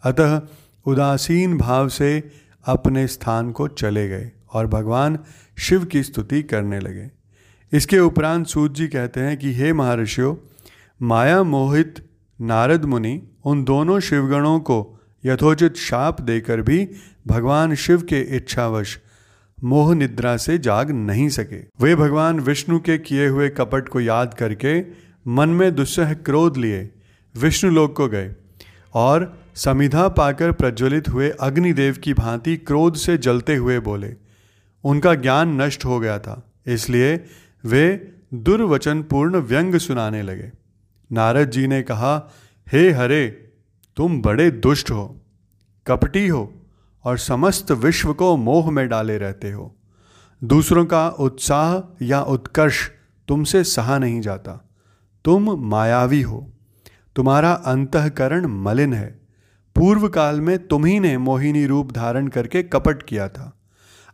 अतः 0.04 0.42
उदासीन 0.86 1.58
भाव 1.58 1.88
से 1.88 2.32
अपने 2.66 3.08
स्थान 3.08 3.52
को 3.52 3.68
चले 3.68 4.08
गए 4.08 4.32
और 4.54 4.68
भगवान 4.68 5.20
शिव 5.58 5.86
की 5.86 6.04
स्तुति 6.04 6.44
करने 6.44 6.80
लगे। 6.80 7.12
इसके 7.74 8.00
उपरांत 8.00 8.48
सूत 8.48 8.74
जी 8.74 8.88
कहते 8.88 9.20
हैं 9.20 9.38
कि, 9.38 9.54
हे 9.54 9.74
महर्षियों, 9.74 10.36
माया 11.02 11.44
मोहित 11.44 12.10
नारद 12.42 12.86
मुनि 12.86 13.22
उन 13.46 13.64
दोनों 13.64 14.00
शिवगणों 14.00 14.60
को 14.60 14.98
यथोचित 15.26 15.76
शाप 15.76 16.22
देकर 16.22 16.62
भी 16.62 16.90
भगवान 17.28 17.76
शिव 17.76 18.02
के 18.02 18.22
इच्छावश 18.38 19.00
मोह 19.64 19.96
निद्रा 19.96 20.38
से 20.38 20.58
जाग 20.58 20.92
नहीं 20.92 21.30
सके। 21.30 21.86
वे 21.86 21.96
भगवान 21.96 22.40
विष्णु 22.40 22.80
के 22.80 22.98
किए 22.98 23.28
हुए 23.28 23.50
कपट 23.50 23.90
को 23.90 24.02
याद 24.02 24.34
करके 24.34 24.82
मन 25.28 25.50
में 25.50 25.76
दुस्सह 25.76 26.14
क्रोध 26.14 26.58
लिए 26.58 26.90
विष्णु 27.38 27.72
लोक 27.72 27.98
को 27.98 28.08
गए 28.08 28.36
और 28.94 29.42
समिधा 29.56 30.08
पाकर 30.08 30.52
प्रज्वलित 30.52 31.10
हुए 31.10 31.30
अग्निदेव 31.30 31.94
की 31.94 32.14
भांति 32.14 32.58
क्रोध 32.58 32.96
से 32.96 33.18
जलते 33.18 33.56
हुए 33.56 33.80
बोले, 33.80 34.16
उनका 34.84 35.16
ज्ञान 35.16 35.62
नष्ट 35.62 35.86
हो 35.86 36.00
गया 36.00 36.20
था। 36.20 36.54
इसलिए 36.68 37.26
वे 37.66 38.14
दुर्वचनपूर्ण 38.34 39.38
व्यंग 39.38 39.76
सुनाने 39.76 40.22
लगे। 40.22 40.52
नारद 41.12 41.50
जी 41.50 41.68
ने 41.68 41.82
कहा, 41.82 42.32
हे 42.74 42.92
हरे 42.92 43.41
तुम 43.96 44.22
बड़े 44.22 44.52
दुष्ट 44.52 44.92
हो, 44.92 45.22
कपटी 45.88 46.28
हो 46.28 46.54
और 47.04 47.18
समस्त 47.18 47.72
विश्व 47.72 48.14
को 48.14 48.38
मोह 48.38 48.72
में 48.72 48.90
डाले 48.90 49.18
रहते 49.18 49.52
हो। 49.52 49.76
दूसरों 50.44 50.86
का 50.86 51.10
उत्साह 51.10 52.06
या 52.06 52.22
उत्कर्ष 52.22 52.90
तुमसे 53.28 53.64
सहा 53.64 53.98
नहीं 53.98 54.22
जाता। 54.22 54.70
तुम 55.26 55.70
मायावी 55.70 56.22
हो। 56.22 56.54
तुम्हारा 57.16 57.54
अंतकरण 57.54 58.46
मलिन 58.46 58.94
है। 58.94 59.22
पूर्व 59.76 60.10
काल 60.10 60.42
में 60.42 60.68
तुम्ही 60.68 61.00
ने 61.00 61.18
मोहिनी 61.18 61.66
रूप 61.66 61.92
धारण 61.92 62.28
करके 62.28 62.64
कपट 62.64 63.04
किया 63.04 63.30
था। 63.30 63.60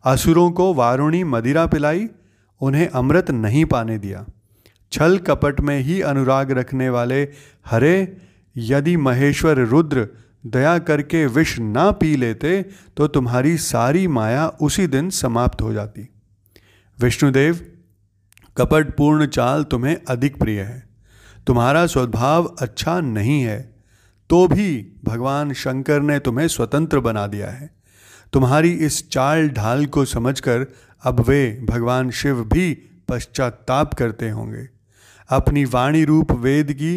असुरों 0.05 0.51
को 0.51 0.73
वारुणी 0.73 1.23
मदिरा 1.23 1.65
पिलाई, 1.65 2.07
उन्हें 2.61 2.87
अमृत 2.87 3.31
नहीं 3.31 3.65
पाने 3.65 3.97
दिया। 3.97 4.25
छल 4.91 5.17
कपट 5.17 5.59
में 5.59 5.79
ही 5.79 6.01
अनुराग 6.01 6.51
रखने 6.51 6.89
वाले 6.89 7.29
हरे 7.65 8.17
यदि 8.57 8.95
महेश्वर 8.97 9.59
रुद्र 9.59 10.07
दया 10.45 10.77
करके 10.79 11.25
विष 11.25 11.57
ना 11.59 11.89
पी 11.91 12.15
लेते 12.15 12.61
तो 12.97 13.07
तुम्हारी 13.07 13.57
सारी 13.57 14.07
माया 14.07 14.47
उसी 14.61 14.87
दिन 14.87 15.09
समाप्त 15.09 15.61
हो 15.61 15.71
जाती। 15.73 16.07
विष्णुदेव, 16.99 17.59
कपटपूर्ण 18.57 19.25
चाल 19.27 19.63
तुम्हें 19.63 19.97
अधिक 20.09 20.37
प्रिय 20.39 20.61
है। 20.61 20.83
तुम्हारा 21.47 21.85
स्वभाव 21.85 22.45
अच्छा 22.59 22.99
नहीं 23.01 23.41
है 23.41 23.59
तो 24.29 24.47
भी 24.47 24.69
भगवान 25.05 25.53
शंकर 25.53 26.01
ने 26.01 26.19
तुम्हें 26.19 26.47
स्वतंत्र 26.47 26.99
बना 26.99 27.27
दिया 27.27 27.49
है। 27.49 27.69
तुम्हारी 28.33 28.71
इस 28.71 29.09
चाल 29.09 29.49
ढाल 29.49 29.85
को 29.85 30.05
समझकर 30.05 30.65
अब 31.03 31.19
वे 31.19 31.65
भगवान 31.69 32.09
शिव 32.11 32.43
भी 32.43 32.73
पश्चाताप 33.07 33.93
करते 33.93 34.29
होंगे। 34.29 34.67
अपनी 35.29 35.65
वाणी 35.65 36.03
रूप 36.05 36.31
वेद 36.31 36.73
की 36.73 36.93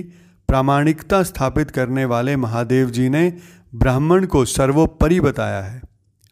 प्रामाणिकता 0.51 1.23
स्थापित 1.23 1.71
करने 1.71 2.05
वाले 2.05 2.37
महादेव 2.37 2.91
जी 2.91 3.09
ने 3.09 3.39
ब्राह्मण 3.75 4.27
को 4.27 4.45
सर्वोपरि 4.45 5.21
बताया 5.21 5.61
है। 5.63 5.83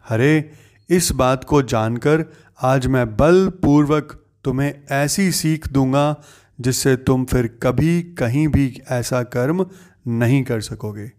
हरे, 0.08 0.50
इस 0.90 1.12
बात 1.12 1.44
को 1.44 1.62
जानकर 1.62 2.25
आज 2.62 2.87
मैं 2.87 3.16
बलपूर्वक 3.16 4.25
तुम्हें 4.44 4.75
ऐसी 4.90 5.32
सीख 5.32 5.68
दूँगा, 5.68 6.16
जिससे 6.60 6.96
तुम 6.96 7.25
फिर 7.25 7.46
कभी 7.62 8.02
कहीं 8.02 8.48
भी 8.48 8.82
ऐसा 8.90 9.22
कर्म 9.22 9.66
नहीं 10.08 10.44
कर 10.44 10.60
सकोगे। 10.60 11.12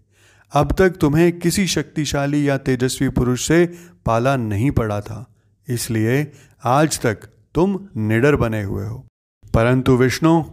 अब 0.54 0.76
तक 0.78 0.90
तुम्हें 0.90 1.40
किसी 1.40 1.68
शक्तिशाली 1.68 2.50
या 2.50 2.58
तेजस्वी 2.58 3.10
पुरुष 3.10 3.48
से 3.48 3.66
पाला 4.06 4.36
नहीं 4.36 4.72
पड़ा 4.72 5.02
था, 5.02 5.26
इसलिए 5.68 6.32
आज 6.64 7.00
तक 7.00 7.30
तुम 7.56 7.80
निडर 7.98 8.36
बने 8.36 8.64
हुए 8.64 8.86
हो। 8.86 9.06
परंतु 9.54 9.98
विष्णु 9.98 10.44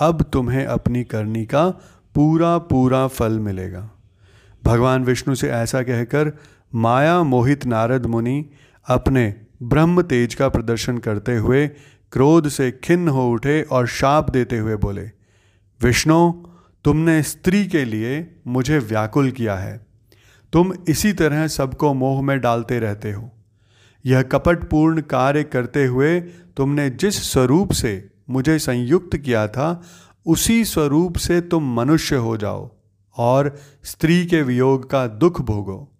अब 0.00 0.22
तुम्हें 0.22 0.64
अपनी 0.66 1.04
करनी 1.04 1.46
का 1.46 1.68
पूरा 2.14 2.58
पूरा 2.58 3.06
फल 3.06 3.38
मिलेगा। 3.38 3.90
भगवान 4.64 5.04
विष्णु 5.04 5.34
से 5.34 5.50
ऐसा 5.50 5.82
कहकर 5.82 6.32
माया 6.74 7.22
मोहित 7.22 7.66
नारद 7.66 8.06
मुनि 8.06 8.50
अपने 8.86 9.34
ब्रह्म 9.62 10.02
तेज 10.02 10.34
का 10.34 10.48
प्रदर्शन 10.48 10.98
करते 10.98 11.36
हुए 11.36 11.66
क्रोध 12.12 12.48
से 12.48 12.70
खिन्न 12.84 13.08
हो 13.08 13.30
उठे 13.30 13.62
और 13.62 13.86
शाप 13.86 14.30
देते 14.30 14.58
हुए 14.58 14.76
बोले, 14.76 15.10
विष्णु, 15.82 16.32
तुमने 16.84 17.22
स्त्री 17.22 17.66
के 17.66 17.84
लिए 17.84 18.36
मुझे 18.46 18.78
व्याकुल 18.78 19.30
किया 19.30 19.56
है। 19.56 19.86
तुम 20.52 20.72
इसी 20.88 21.12
तरह 21.12 21.46
सबको 21.46 21.94
मोह 21.94 22.22
में 22.22 22.40
डालते 22.40 22.78
रहते 22.78 23.12
हो। 23.12 23.30
यह 24.06 24.22
कपटपूर्ण 24.22 25.00
कार्य 25.00 25.42
करते 25.42 25.84
हुए 25.86 26.20
तुमने 26.56 26.90
जिस 26.90 27.32
स्वरूप 27.32 27.72
से 27.72 28.08
मुझे 28.30 28.58
संयुक्त 28.58 29.16
किया 29.16 29.48
था, 29.48 29.82
उसी 30.26 30.64
स्वरूप 30.64 31.16
से 31.16 31.40
तुम 31.40 31.74
मनुष्य 31.74 32.16
हो 32.16 32.36
जाओ 32.36 32.70
और 33.16 33.58
स्त्री 33.84 34.26
के 34.26 34.42
वियोग 34.42 34.90
का 34.90 35.06
दुख 35.06 35.40
भोगो। 35.40 35.92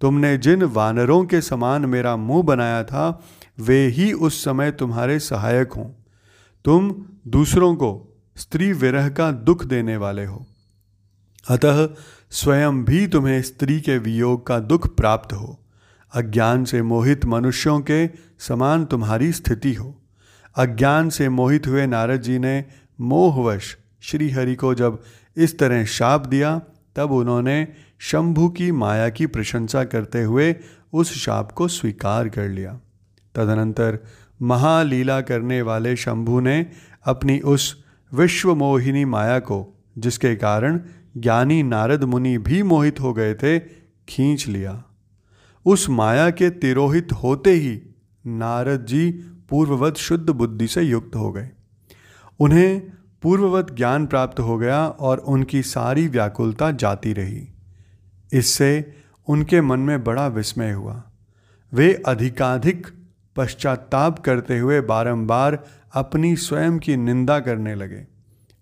तुमने 0.00 0.38
जिन 0.38 0.62
वानरों 0.62 1.24
के 1.24 1.40
समान 1.40 1.86
मेरा 1.86 2.16
मुँह 2.16 2.42
बनाया 2.42 2.84
था, 2.84 3.24
वे 3.58 3.86
ही 3.86 4.12
उस 4.12 4.44
समय 4.44 4.70
तुम्हारे 4.70 5.18
सहायक 5.18 5.72
हों। 5.72 5.90
तुम 6.64 7.06
दूसरों 7.26 7.74
को 7.74 8.18
स्त्री 8.36 8.72
विरह 8.72 9.08
का 9.08 9.30
दुख 9.30 9.64
देने 9.64 9.96
वाले 9.96 10.24
हो। 10.24 10.46
अतः 11.48 11.88
स्वयं 12.30 12.84
भी 12.84 13.06
तुम्हें 13.06 13.42
स्त्री 13.42 13.80
के 13.80 13.98
वियोग 13.98 14.46
का 14.46 14.58
दुख 14.58 14.96
प्राप्त 14.96 15.32
हो। 15.32 15.60
अज्ञान 16.14 16.64
से 16.64 16.82
मोहित 16.82 17.24
मनुष्यों 17.24 17.80
के 17.80 18.06
समान 18.38 18.84
तुम्हारी 18.84 19.32
स्थिति 19.32 19.74
हो। 19.74 20.02
अज्ञान 20.56 21.08
से 21.08 21.28
मोहित 21.28 21.66
हुए 21.66 21.86
नारद 21.86 22.20
जी 22.20 22.38
ने 22.38 22.64
मोहवश 23.00 23.76
श्री 24.00 24.30
हरि 24.30 24.54
को 24.54 24.74
जब 24.74 25.02
इस 25.36 25.58
तरह 25.58 25.84
शाप 25.84 26.26
दिया, 26.26 26.60
तब 26.96 27.12
उन्होंने 27.12 27.68
शंभु 27.98 28.48
की 28.48 28.72
माया 28.72 29.08
की 29.08 29.26
प्रशंसा 29.26 29.84
करते 29.84 30.22
हुए 30.22 30.56
उस 30.92 31.12
शाप 31.24 31.52
को 31.52 31.68
स्वीकार 31.68 32.28
कर 32.28 32.48
लिया। 32.48 32.80
तदनंतर 33.34 33.98
महालीला 34.42 35.20
करने 35.20 35.62
वाले 35.62 35.96
शंभु 35.96 36.40
ने 36.40 36.66
अपनी 37.04 37.40
उस 37.40 37.84
विश्व 38.14 38.54
मोहिनी 38.54 39.04
माया 39.04 39.38
को, 39.38 39.84
जिसके 39.98 40.36
कारण 40.36 40.80
ज्ञानी 41.16 41.62
नारद 41.62 42.04
मुनि 42.04 42.38
भी 42.38 42.62
मोहित 42.62 43.00
हो 43.00 43.12
गए 43.12 43.34
थे, 43.34 43.58
खींच 44.08 44.48
लिया। 44.48 44.84
उस 45.64 45.88
माया 45.88 46.30
के 46.30 46.50
तिरोहित 46.50 47.12
होते 47.12 47.50
ही 47.50 47.82
नारद 48.26 48.86
जी 48.86 49.24
पूर्ववत 49.48 49.94
शुद्ध 49.94 50.30
बुद्धि 50.30 50.66
से 50.66 50.82
युक्त 50.82 51.16
हो 51.16 51.32
गए। 51.32 51.50
उन्हें 52.40 52.82
पूर्ववत 53.22 53.74
ज्ञान 53.74 54.06
प्राप्त 54.06 54.40
हो 54.40 54.58
गया 54.58 54.88
और 54.88 55.18
उनकी 55.18 55.62
सारी 55.62 56.08
व्याकुलता 56.08 56.70
जाती 56.70 57.12
रही। 57.12 57.48
इससे 58.32 58.94
उनके 59.28 59.60
मन 59.60 59.80
में 59.80 60.04
बड़ा 60.04 60.26
विस्मय 60.26 60.70
हुआ। 60.70 61.02
वे 61.72 62.02
अधिकाधिक 62.06 62.86
पश्चाताप 63.36 64.18
करते 64.18 64.58
हुए 64.58 64.80
बारंबार 64.80 65.64
अपनी 65.92 66.36
स्वयं 66.36 66.78
की 66.78 66.96
निंदा 66.96 67.40
करने 67.40 67.74
लगे। 67.74 68.06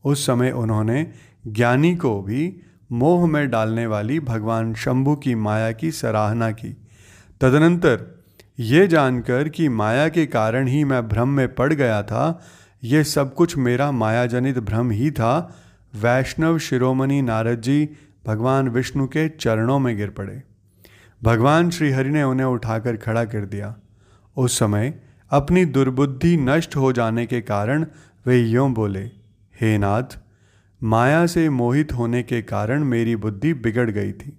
उस 0.05 0.27
समय 0.27 0.51
उन्होंने 0.51 1.13
ज्ञानी 1.47 1.97
को 1.97 2.23
भी 2.23 2.61
मोह 2.93 3.27
में 3.27 3.51
डालने 3.51 3.87
वाली 3.87 4.21
भगवान 4.21 4.75
शंभु 4.75 5.17
की 5.17 5.35
माया 5.35 5.73
की 5.73 5.91
सराहना 5.91 6.51
की। 6.51 6.77
तदनंतर 7.41 8.14
ये 8.59 8.87
जानकर 8.87 9.49
कि 9.49 9.69
माया 9.69 10.09
के 10.09 10.27
कारण 10.27 10.67
ही 10.67 10.85
मैं 10.85 11.09
भ्रम 11.09 11.29
में 11.29 11.55
पड़ 11.55 11.73
गया 11.73 12.03
था, 12.03 12.41
ये 12.85 13.05
सब 13.05 13.35
कुछ 13.35 13.57
मेरा 13.57 13.93
मायाजनित 13.93 14.59
भ्रम 14.59 14.91
ही 14.91 15.11
था। 15.11 15.61
वैष्णव 15.95 16.59
शिरोमणि 16.59 17.23
नारद 17.23 17.61
जी 17.61 17.89
भगवान 18.27 18.69
विष्णु 18.69 19.07
के 19.07 19.29
चरणों 19.29 19.79
में 19.79 19.97
गिर 19.97 20.11
पड़े। 20.11 20.43
भगवान 21.23 21.71
श्रीहरि 21.71 22.11
ने 22.11 22.23
उन्हें 22.23 22.47
उठाकर 22.47 22.97
खड़ा 22.97 23.25
कर 23.25 23.45
दिया। 23.45 23.77
उस 24.37 24.59
समय 24.59 25.01
अपनी 25.31 25.65
दुर्बुद्धि 25.65 26.37
नष्ट 26.37 26.77
हो 26.77 26.93
जाने 26.93 27.27
के 27.27 27.41
कारण 27.41 27.87
वे 28.27 28.39
यों 28.39 28.75
बोले, 28.75 29.05
हे 29.61 29.79
नाथ, 29.79 30.19
माया 30.83 31.27
से 31.27 31.49
मोहित 31.49 31.93
होने 31.93 32.23
के 32.23 32.43
कारण 32.43 32.85
मेरी 32.85 33.17
बुद्धि 33.17 33.55
बिगड़ 33.55 33.91
गई 33.91 34.13
थी। 34.13 34.39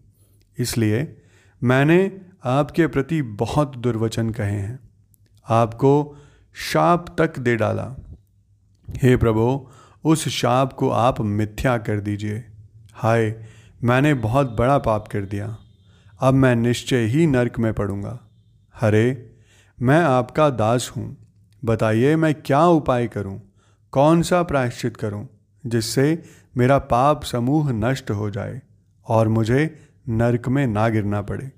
इसलिए 0.59 1.17
मैंने 1.63 2.21
आपके 2.45 2.87
प्रति 2.87 3.21
बहुत 3.21 3.77
दुर्वचन 3.77 4.29
कहे 4.29 4.59
हैं। 4.59 4.79
आपको 5.49 6.17
शाप 6.53 7.15
तक 7.17 7.39
दे 7.39 7.55
डाला। 7.55 7.95
हे 8.89 9.17
प्रभु, 9.17 9.67
उस 10.03 10.27
शाप 10.27 10.73
को 10.73 10.89
आप 10.89 11.21
मिथ्या 11.21 11.77
कर 11.77 11.99
दीजिए। 11.99 12.43
हाय, 12.93 13.45
मैंने 13.83 14.13
बहुत 14.13 14.51
बड़ा 14.51 14.77
पाप 14.77 15.07
कर 15.07 15.21
दिया। 15.21 15.57
अब 16.19 16.33
मैं 16.33 16.55
निश्चय 16.55 17.05
ही 17.05 17.27
नरक 17.27 17.59
में 17.59 17.73
पड़ूँगा। 17.73 18.19
हरे 18.75 19.35
मैं 19.81 20.03
आपका 20.03 20.49
दास 20.49 20.93
हूँ। 20.97 21.17
बताइए 21.65 22.15
मैं 22.15 22.35
क्या 22.35 22.65
उपाय 22.65 23.07
करूँ? 23.07 23.41
कौन 23.91 24.21
सा 24.21 24.43
प्रायश्चित 24.43 24.97
करूँ, 24.97 25.29
जिससे 25.65 26.23
मेरा 26.57 26.77
पाप 26.77 27.23
समूह 27.23 27.71
नष्ट 27.71 28.11
हो 28.11 28.29
जाए 28.29 28.61
और 29.07 29.27
मुझे 29.27 29.89
नरक 30.09 30.47
में 30.47 30.67
ना 30.67 30.89
गिरना 30.89 31.21
पड़े? 31.21 31.51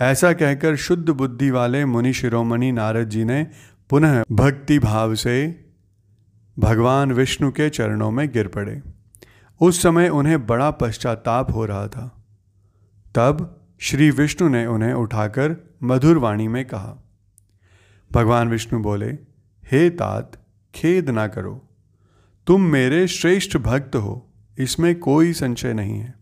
ऐसा 0.00 0.32
कहकर 0.32 0.76
शुद्ध 0.76 1.10
बुद्धि 1.10 1.50
वाले 1.50 1.84
मुनि 1.84 2.12
शिरोमणि 2.12 2.72
नारद 2.72 3.08
जी 3.08 3.24
ने 3.24 3.46
पुनः 3.90 4.24
भक्ति 4.32 4.78
भाव 4.78 5.14
से 5.14 5.64
भगवान 6.58 7.12
विष्णु 7.12 7.50
के 7.50 7.70
चरणों 7.70 8.10
में 8.10 8.32
गिर 8.32 8.48
पड़े। 8.48 8.82
उस 9.60 9.82
समय 9.82 10.08
उन्हें 10.08 10.46
बड़ा 10.46 10.70
पश्चाताप 10.70 11.52
हो 11.52 11.66
रहा 11.66 11.88
था। 11.88 12.24
तब 13.14 13.60
श्री 13.78 14.10
विष्णु 14.10 14.48
ने 14.48 14.66
उन्हें 14.66 14.92
उठाकर 14.92 15.76
मधुर 15.82 16.18
वाणी 16.18 16.48
में 16.48 16.64
कहा। 16.64 16.96
भगवान 18.12 18.48
विष्णु 18.48 18.80
बोले, 18.80 19.10
हे 19.72 19.90
तात, 19.90 20.32
खेद 20.74 21.10
ना 21.10 21.26
करो। 21.26 21.68
तुम 22.46 22.62
मेरे 22.62 23.08
श्रेष्ठ 23.08 23.56
भक्त 23.56 23.96
हो, 23.96 24.30
इसमें 24.58 24.98
कोई 24.98 25.32
संशय 25.32 25.72
नहीं 25.72 26.00
है। 26.00 26.17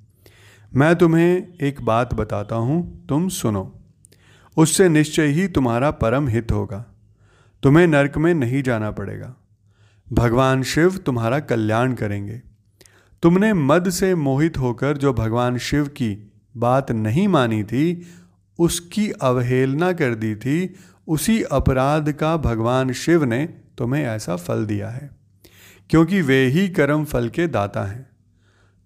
मैं 0.73 0.97
तुम्हें 0.97 1.59
एक 1.61 1.81
बात 1.81 2.15
बताता 2.15 2.57
हूँ, 2.57 3.07
तुम 3.07 3.29
सुनो। 3.29 3.73
उससे 4.57 4.89
निश्चय 4.89 5.27
ही 5.27 5.49
तुम्हारा 5.49 5.91
परम 5.91 6.29
हित 6.29 6.53
होगा। 6.53 6.85
तुम्हें 7.63 7.87
नरक 7.87 8.17
में 8.19 8.35
नहीं 8.35 8.63
जाना 8.63 8.91
पड़ेगा। 8.91 9.35
भगवान 10.13 10.63
शिव 10.63 10.97
तुम्हारा 10.97 11.39
कल्याण 11.41 11.95
करेंगे। 11.95 12.43
तुमने 13.23 13.53
मद 13.53 13.91
से 13.91 14.15
मोहित 14.15 14.59
होकर 14.59 14.97
जो 14.97 15.13
भगवान 15.13 15.59
शिव 15.59 15.89
की 15.89 16.33
बात 16.57 16.91
नहीं 16.91 17.29
मानी 17.29 17.65
थी, 17.65 18.07
उसकी 18.59 19.11
अवहेलना 19.11 19.93
कर 19.93 20.15
दी 20.15 20.35
थी, 20.35 20.75
उसी 21.09 21.43
अपराध 21.43 22.13
का 22.13 22.37
भगवान 22.37 22.93
शिव 22.93 23.25
ने 23.25 23.47
तुम्हें 23.79 24.05
ऐसा 24.05 24.37
फल 24.37 24.67
दिया 24.67 24.89
है, 24.89 25.11
क्योंकि 25.91 26.21
वे 26.21 26.45
ही 26.47 26.69
कर्म 26.69 27.05
फल 27.05 27.29
के 27.29 27.47
दाता 27.47 27.85
हैं। 27.85 28.16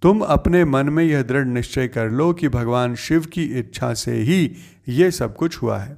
तुम 0.02 0.20
अपने 0.20 0.64
मन 0.64 0.88
में 0.88 1.04
यह 1.04 1.22
दृढ़ 1.22 1.46
निश्चय 1.46 1.88
कर 1.88 2.10
लो 2.10 2.32
कि 2.32 2.48
भगवान 2.48 2.94
शिव 2.94 3.24
की 3.24 3.44
इच्छा 3.44 3.94
से 3.94 4.12
ही 4.12 4.56
ये 4.88 5.10
सब 5.10 5.36
कुछ 5.36 5.62
हुआ 5.62 5.78
है। 5.78 5.96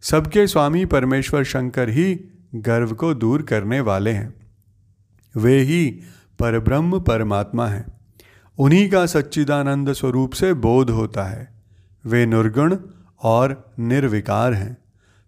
सबके 0.00 0.46
स्वामी 0.46 0.84
परमेश्वर 0.84 1.44
शंकर 1.44 1.88
ही 1.88 2.20
गर्व 2.54 2.94
को 2.94 3.14
दूर 3.14 3.42
करने 3.42 3.80
वाले 3.80 4.10
हैं। 4.10 4.34
वे 5.36 5.60
ही 5.60 6.00
परब्रह्म 6.38 7.00
परमात्मा 7.00 7.66
हैं। 7.66 7.86
उन्हीं 8.58 8.90
का 8.90 9.06
सच्चिदानंद 9.06 9.92
स्वरूप 9.92 10.32
से 10.32 10.52
बोध 10.54 10.90
होता 10.90 11.24
है। 11.24 11.54
वे 12.06 12.26
निर्गुण 12.26 12.76
और 13.22 13.74
निर्विकार 13.78 14.54
हैं। 14.54 14.76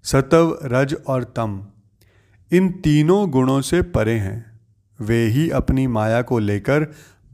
सतव, 0.04 0.58
रज 0.64 0.96
और 1.06 1.24
तम, 1.24 1.66
इन 2.52 2.72
तीनों 2.72 3.30
गुणों 3.30 3.60
से 3.60 3.82
परे 3.82 4.14
हैं। 4.14 4.60
वे 5.00 5.26
ही 5.26 5.50
अपनी 5.50 5.86
माया 5.86 6.22
को 6.22 6.38
लेकर 6.38 6.86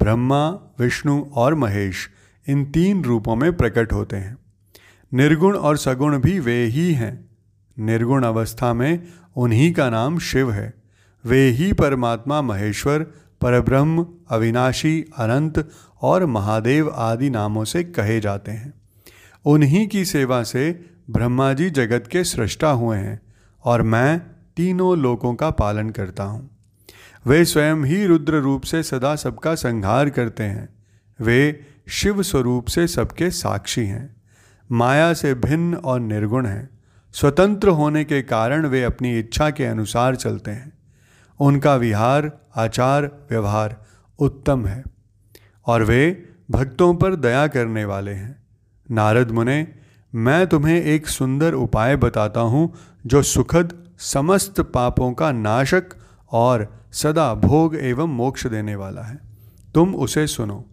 ब्रह्मा, 0.03 0.49
विष्णु 0.51 1.25
और 1.33 1.55
महेश 1.55 2.11
इन 2.49 2.65
तीन 2.65 3.05
रूपों 3.05 3.37
में 3.37 3.57
प्रकट 3.57 3.93
होते 3.93 4.17
हैं। 4.17 4.39
निर्गुण 5.15 5.57
और 5.57 5.77
सगुण 5.77 6.19
भी 6.19 6.41
वे 6.41 6.65
ही 6.65 6.95
हैं। 6.95 7.31
निर्गुण 7.79 8.25
अवस्था 8.25 8.75
में 8.75 9.03
उन्हीं 9.37 9.75
का 9.75 9.91
नाम 9.91 10.19
शिव 10.19 10.53
है। 10.53 10.75
वे 11.25 11.49
ही 11.49 11.73
परमात्मा 11.73 12.43
महेश्वर, 12.43 12.99
परब्रह्म, 13.41 14.07
अविनाशी, 14.29 15.05
अनंत 15.17 15.71
और 16.03 16.27
महादेव 16.27 16.91
आदि 16.91 17.31
नामों 17.31 17.65
से 17.65 17.85
कहे 17.85 18.21
जाते 18.21 18.53
हैं। 18.53 18.75
उन्हीं 19.45 19.89
की 19.89 20.05
सेवा 20.05 20.43
से 20.43 20.87
ब्रह्मा 21.11 21.53
जी 21.53 21.71
जगत 21.71 22.09
के 22.13 22.25
सृष्टा 22.25 22.71
हुए 22.71 22.97
हैं 22.97 23.23
और 23.65 23.83
मैं 23.83 24.23
तीनों 24.57 24.99
लोकों 24.99 25.35
का 25.35 25.51
पालन 25.51 25.91
करता 25.91 26.25
हूँ। 26.25 26.52
वे 27.27 27.45
स्वयं 27.45 27.85
ही 27.85 28.07
रुद्र 28.07 28.35
रूप 28.35 28.63
से 28.63 28.83
सदा 28.83 29.17
सबका 29.17 29.55
संहार 29.55 30.11
करते 30.11 30.43
हैं। 30.43 30.69
वे 31.21 31.67
शिव 31.89 32.23
स्वरूप 32.23 32.67
से 32.67 32.87
सबके 32.87 33.31
साक्षी 33.31 33.87
हैं। 33.87 34.17
माया 34.73 35.13
से 35.13 35.35
भिन्न 35.35 35.75
और 35.75 36.01
निर्गुण 36.01 36.47
हैं। 36.47 36.71
स्वतंत्र 37.13 37.69
होने 37.69 38.05
के 38.05 38.23
कारण 38.23 38.67
वे 38.67 38.83
अपनी 38.83 39.19
इच्छा 39.19 39.51
के 39.51 39.65
अनुसार 39.65 40.17
चलते 40.17 40.51
हैं। 40.51 40.73
उनका 41.41 41.75
विहार, 41.75 42.33
आचार, 42.57 43.27
व्यवहार 43.31 43.85
उत्तम 44.19 44.67
है 44.67 44.85
और 45.67 45.83
वे 45.83 46.29
भक्तों 46.51 46.95
पर 46.95 47.17
दया 47.17 47.47
करने 47.47 47.85
वाले 47.85 48.13
हैं। 48.13 48.43
नारद 48.91 49.31
मुने, 49.31 49.69
मैं 50.15 50.47
तुम्हें 50.47 50.83
एक 50.83 51.07
सुंदर 51.07 51.55
उपाय 51.55 51.97
बताता 51.97 52.41
हूँ 52.41 52.75
जो 53.07 53.23
सुखद 53.23 53.87
समस्त 53.99 54.61
पापों 54.61 55.13
का 55.13 55.33
नाशक 55.33 55.85
और 56.33 56.87
सदा 56.93 57.35
भोग 57.35 57.77
एवं 57.77 58.09
मोक्ष 58.09 58.47
देने 58.47 58.77
वाला 58.77 59.03
है। 59.03 59.19
तुम 59.75 59.95
उसे 59.95 60.27
सुनो। 60.27 60.65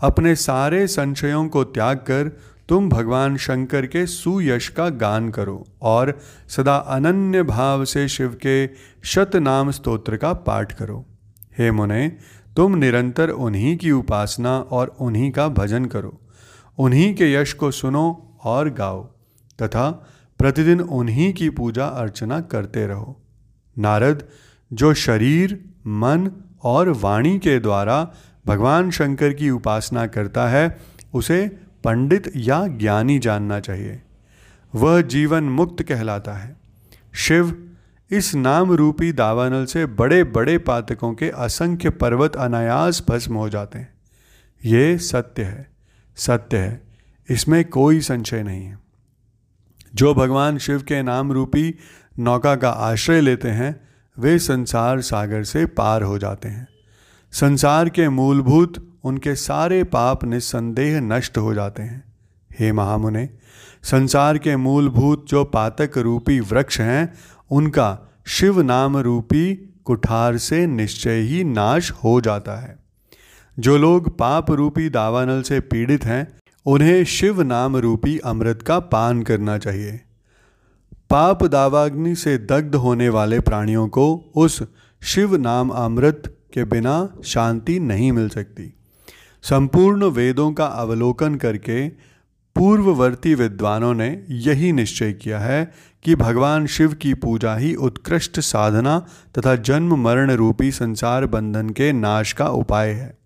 अपने 0.00 0.34
सारे 0.34 0.86
संशयों 0.86 1.48
को 1.48 1.64
त्याग 1.64 1.96
कर 1.96 2.36
तुम 2.68 2.88
भगवान 2.88 3.36
शंकर 3.36 3.86
के 3.86 4.06
सुयश 4.06 4.68
का 4.68 4.88
गान 4.88 5.28
करो 5.28 5.66
और 5.82 6.18
सदा 6.48 6.76
अनन्य 6.76 7.42
भाव 7.42 7.84
से 7.84 8.08
शिव 8.08 8.38
के 8.46 8.66
शत 9.04 9.36
नाम 9.36 9.70
स्तोत्र 9.70 10.16
का 10.16 10.32
पाठ 10.32 10.72
करो। 10.72 11.06
हे 11.58 11.70
मुने, 11.70 12.08
तुम 12.56 12.76
निरंतर 12.76 13.30
उन्हीं 13.30 13.76
की 13.76 13.90
उपासना 13.90 14.58
और 14.58 14.96
उन्हीं 15.00 15.30
का 15.32 15.48
भजन 15.48 15.84
करो। 15.84 16.20
उन्हीं 16.78 17.14
के 17.14 17.32
यश 17.32 17.52
को 17.52 17.70
सुनो 17.70 18.38
और 18.44 18.70
गाओ 18.70 19.04
तथा 19.62 19.90
प्रतिदिन 20.38 20.80
उन्हीं 20.80 21.32
की 21.32 21.50
पूजा 21.50 21.86
अर्चना 21.86 22.40
करते 22.40 22.86
रहो। 22.86 23.22
नारद 23.78 24.28
जो 24.72 24.94
शरीर, 24.94 25.64
मन 25.86 26.30
और 26.62 26.88
वाणी 26.88 27.38
के 27.38 27.58
द्वारा 27.58 28.12
भगवान 28.46 28.90
शंकर 28.90 29.32
की 29.32 29.50
उपासना 29.50 30.06
करता 30.06 30.48
है, 30.48 30.78
उसे 31.14 31.48
पंडित 31.84 32.32
या 32.36 32.66
ज्ञानी 32.66 33.18
जानना 33.18 33.60
चाहिए। 33.60 34.02
वह 34.74 35.02
जीवन 35.02 35.44
मुक्त 35.44 35.82
कहलाता 35.82 36.32
है। 36.32 36.56
शिव 37.14 37.70
इस 38.10 38.34
नाम 38.34 38.72
रूपी 38.72 39.12
दावानल 39.12 39.64
से 39.64 39.86
बड़े 39.86 40.24
बड़े 40.24 40.58
पातकों 40.58 41.14
के 41.14 41.30
असंख्य 41.30 41.90
पर्वत 41.90 42.36
अनायास 42.36 43.04
भस्म 43.10 43.34
हो 43.34 43.48
जाते 43.48 43.78
हैं। 43.78 43.94
ये 44.64 44.98
सत्य 44.98 45.42
है। 45.42 45.70
सत्य 46.16 46.56
है। 46.56 46.82
इसमें 47.30 47.64
कोई 47.64 48.00
संशय 48.00 48.42
नहीं 48.42 48.64
है। 48.64 48.78
जो 49.94 50.14
भगवान 50.14 50.58
शिव 50.58 50.82
के 50.82 51.02
नाम 51.02 51.32
रूपी 51.32 51.74
नौका 52.18 52.56
का 52.56 52.70
आश्रय 52.70 53.20
लेते 53.20 53.48
हैं 53.48 53.85
वे 54.18 54.38
संसार 54.38 55.00
सागर 55.00 55.44
से 55.44 55.66
पार 55.66 56.02
हो 56.02 56.18
जाते 56.18 56.48
हैं। 56.48 56.68
संसार 57.32 57.88
के 57.88 58.08
मूलभूत, 58.08 58.98
उनके 59.04 59.34
सारे 59.34 59.84
पाप 59.84 60.24
निस्संदेह 60.24 61.00
नष्ट 61.00 61.38
हो 61.38 61.54
जाते 61.54 61.82
हैं। 61.82 62.04
हे 62.60 62.72
महामुने, 62.72 63.30
संसार 63.82 64.38
के 64.38 64.56
मूलभूत 64.56 65.26
जो 65.28 65.44
पातक 65.44 65.98
रूपी 65.98 66.40
वृक्ष 66.40 66.80
हैं, 66.80 67.14
उनका 67.50 67.98
शिव 68.26 68.60
नाम 68.60 68.96
रूपी 68.96 69.54
कुठार 69.84 70.38
से 70.38 70.66
निश्चय 70.66 71.18
ही 71.20 71.44
नाश 71.44 71.90
हो 71.90 72.20
जाता 72.20 72.60
है। 72.60 72.78
जो 73.58 73.76
लोग 73.76 74.18
पाप 74.18 74.50
रूपी 74.50 74.88
दावानल 74.88 75.42
से 75.42 75.60
पीड़ित 75.60 76.04
हैं, 76.04 76.36
उन्हें 76.66 77.04
शिव 77.04 77.42
नाम 77.42 77.76
रूपी 77.76 78.18
अमृत 78.18 78.62
का 78.62 78.78
पान 78.78 79.22
करना 79.22 79.58
चाहिए। 79.58 80.00
पाप 81.10 81.44
दावाग्नि 81.44 82.14
से 82.14 82.38
दग्ध 82.38 82.74
होने 82.74 83.08
वाले 83.08 83.40
प्राणियों 83.40 83.88
को 83.88 84.32
उस 84.34 84.62
शिव 85.02 85.36
नाम 85.36 85.68
अमृत 85.68 86.36
के 86.54 86.64
बिना 86.64 87.08
शांति 87.24 87.80
नहीं 87.80 88.12
मिल 88.12 88.28
सकती। 88.28 88.74
संपूर्ण 89.42 90.04
वेदों 90.04 90.52
का 90.52 90.66
अवलोकन 90.66 91.34
करके 91.34 91.88
पूर्ववर्ती 92.56 93.34
विद्वानों 93.34 93.94
ने 93.94 94.24
यही 94.30 94.72
निश्चय 94.72 95.12
किया 95.12 95.38
है 95.38 95.72
कि 96.04 96.14
भगवान 96.14 96.66
शिव 96.66 96.94
की 96.94 97.14
पूजा 97.14 97.56
ही 97.56 97.74
उत्कृष्ट 97.74 98.40
साधना 98.40 98.98
तथा 99.38 99.56
जन्म 99.56 99.96
मरण 99.96 100.30
रूपी 100.30 100.70
संसार 100.70 101.26
बंधन 101.26 101.70
के 101.70 101.92
नाश 101.92 102.32
का 102.32 102.48
उपाय 102.48 102.88
है। 102.88 103.18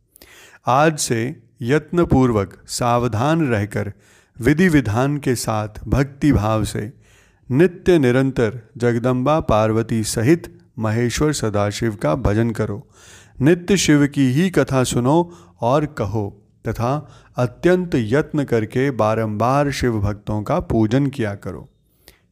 आज 0.66 0.98
से 0.98 1.42
यत्नपूर्वक 1.62 2.62
सावधान 2.66 3.48
रहकर 3.48 3.92
विधि 4.40 4.68
विधान 4.68 5.18
के 5.18 5.34
साथ 5.34 5.68
भक्ति 5.88 6.32
भाव 6.32 6.64
से 6.64 6.99
नित्य 7.52 7.98
निरंतर 7.98 8.60
जगदम्बा 8.76 9.40
पार्वती 9.40 10.04
सहित 10.04 10.58
महेश्वर 10.78 11.32
सदाशिव 11.32 11.94
का 11.94 12.14
भजन 12.14 12.50
करो। 12.50 12.88
नित्य 13.40 13.76
शिव 13.76 14.06
की 14.06 14.32
ही 14.32 14.50
कथा 14.50 14.84
सुनो 14.84 15.32
और 15.60 15.86
कहो, 15.86 16.46
तथा 16.68 17.08
अत्यंत 17.36 17.90
यत्न 17.94 18.44
करके 18.44 18.90
बारंबार 18.90 19.70
शिव 19.70 20.00
भक्तों 20.00 20.42
का 20.42 20.60
पूजन 20.60 21.06
किया 21.06 21.34
करो। 21.34 21.68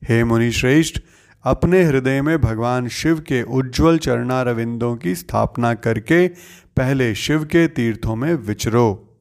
हे 0.08 0.24
मुनि 0.24 0.50
श्रेष्ठ 0.50 1.00
अपने 1.44 1.82
हृदय 1.82 2.22
में 2.22 2.40
भगवान 2.40 2.88
शिव 2.88 3.20
के 3.20 3.42
उज्ज्वल 3.42 3.98
चरणारविंदों 3.98 4.96
की 4.96 5.14
स्थापना 5.14 5.74
करके 5.74 6.28
पहले 6.76 7.14
शिव 7.14 7.44
के 7.44 7.68
तीर्थों 7.68 8.16
में 8.16 8.34
विचरो। 8.34 9.16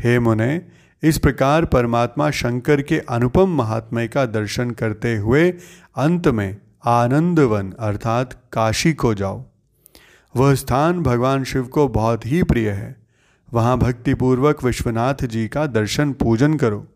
हे 0.00 0.18
मुने 0.18 0.62
इस 1.02 1.18
प्रकार 1.18 1.64
परमात्मा 1.64 2.30
शंकर 2.30 2.82
के 2.82 2.98
अनुपम 2.98 3.48
महात्म्य 3.48 4.08
का 4.08 4.26
दर्शन 4.26 4.70
करते 4.70 5.16
हुए 5.16 5.50
अंत 5.96 6.28
में 6.28 6.56
आनंदवन 6.84 7.72
अर्थात 7.78 8.32
काशी 8.52 8.92
को 8.92 9.14
जाओ। 9.14 9.44
वह 10.36 10.54
स्थान 10.54 11.02
भगवान 11.02 11.44
शिव 11.44 11.64
को 11.64 11.88
बहुत 11.88 12.26
ही 12.26 12.42
प्रिय 12.42 12.70
है। 12.70 12.96
वहाँ 13.54 13.78
भक्तिपूर्वक 13.78 14.64
विश्वनाथ 14.64 15.24
जी 15.24 15.48
का 15.48 15.66
दर्शन 15.66 16.12
पूजन 16.12 16.54
करो। 16.54 16.86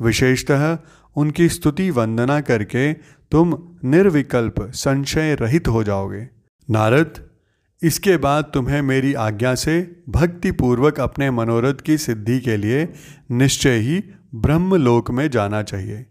विशेषतः 0.00 0.78
उनकी 1.16 1.48
स्तुति 1.48 1.90
वंदना 1.90 2.40
करके 2.40 2.92
तुम 3.30 3.58
निर्विकल्प 3.84 4.54
संशय 4.60 5.34
रहित 5.34 5.68
हो 5.68 5.84
जाओगे। 5.84 6.28
नारद 6.70 7.27
इसके 7.82 8.16
बाद 8.16 8.50
तुम्हें 8.54 8.82
मेरी 8.82 9.14
आज्ञा 9.14 9.54
से 9.54 10.02
भक्तिपूर्वक 10.08 11.00
अपने 11.00 11.30
मनोरथ 11.30 11.74
की 11.74 11.98
सिद्धि 11.98 12.40
के 12.40 12.56
लिए 12.56 12.92
निश्चय 13.30 13.76
ही 13.76 14.04
ब्रह्मलोक 14.34 15.10
में 15.10 15.30
जाना 15.30 15.62
चाहिए। 15.62 16.06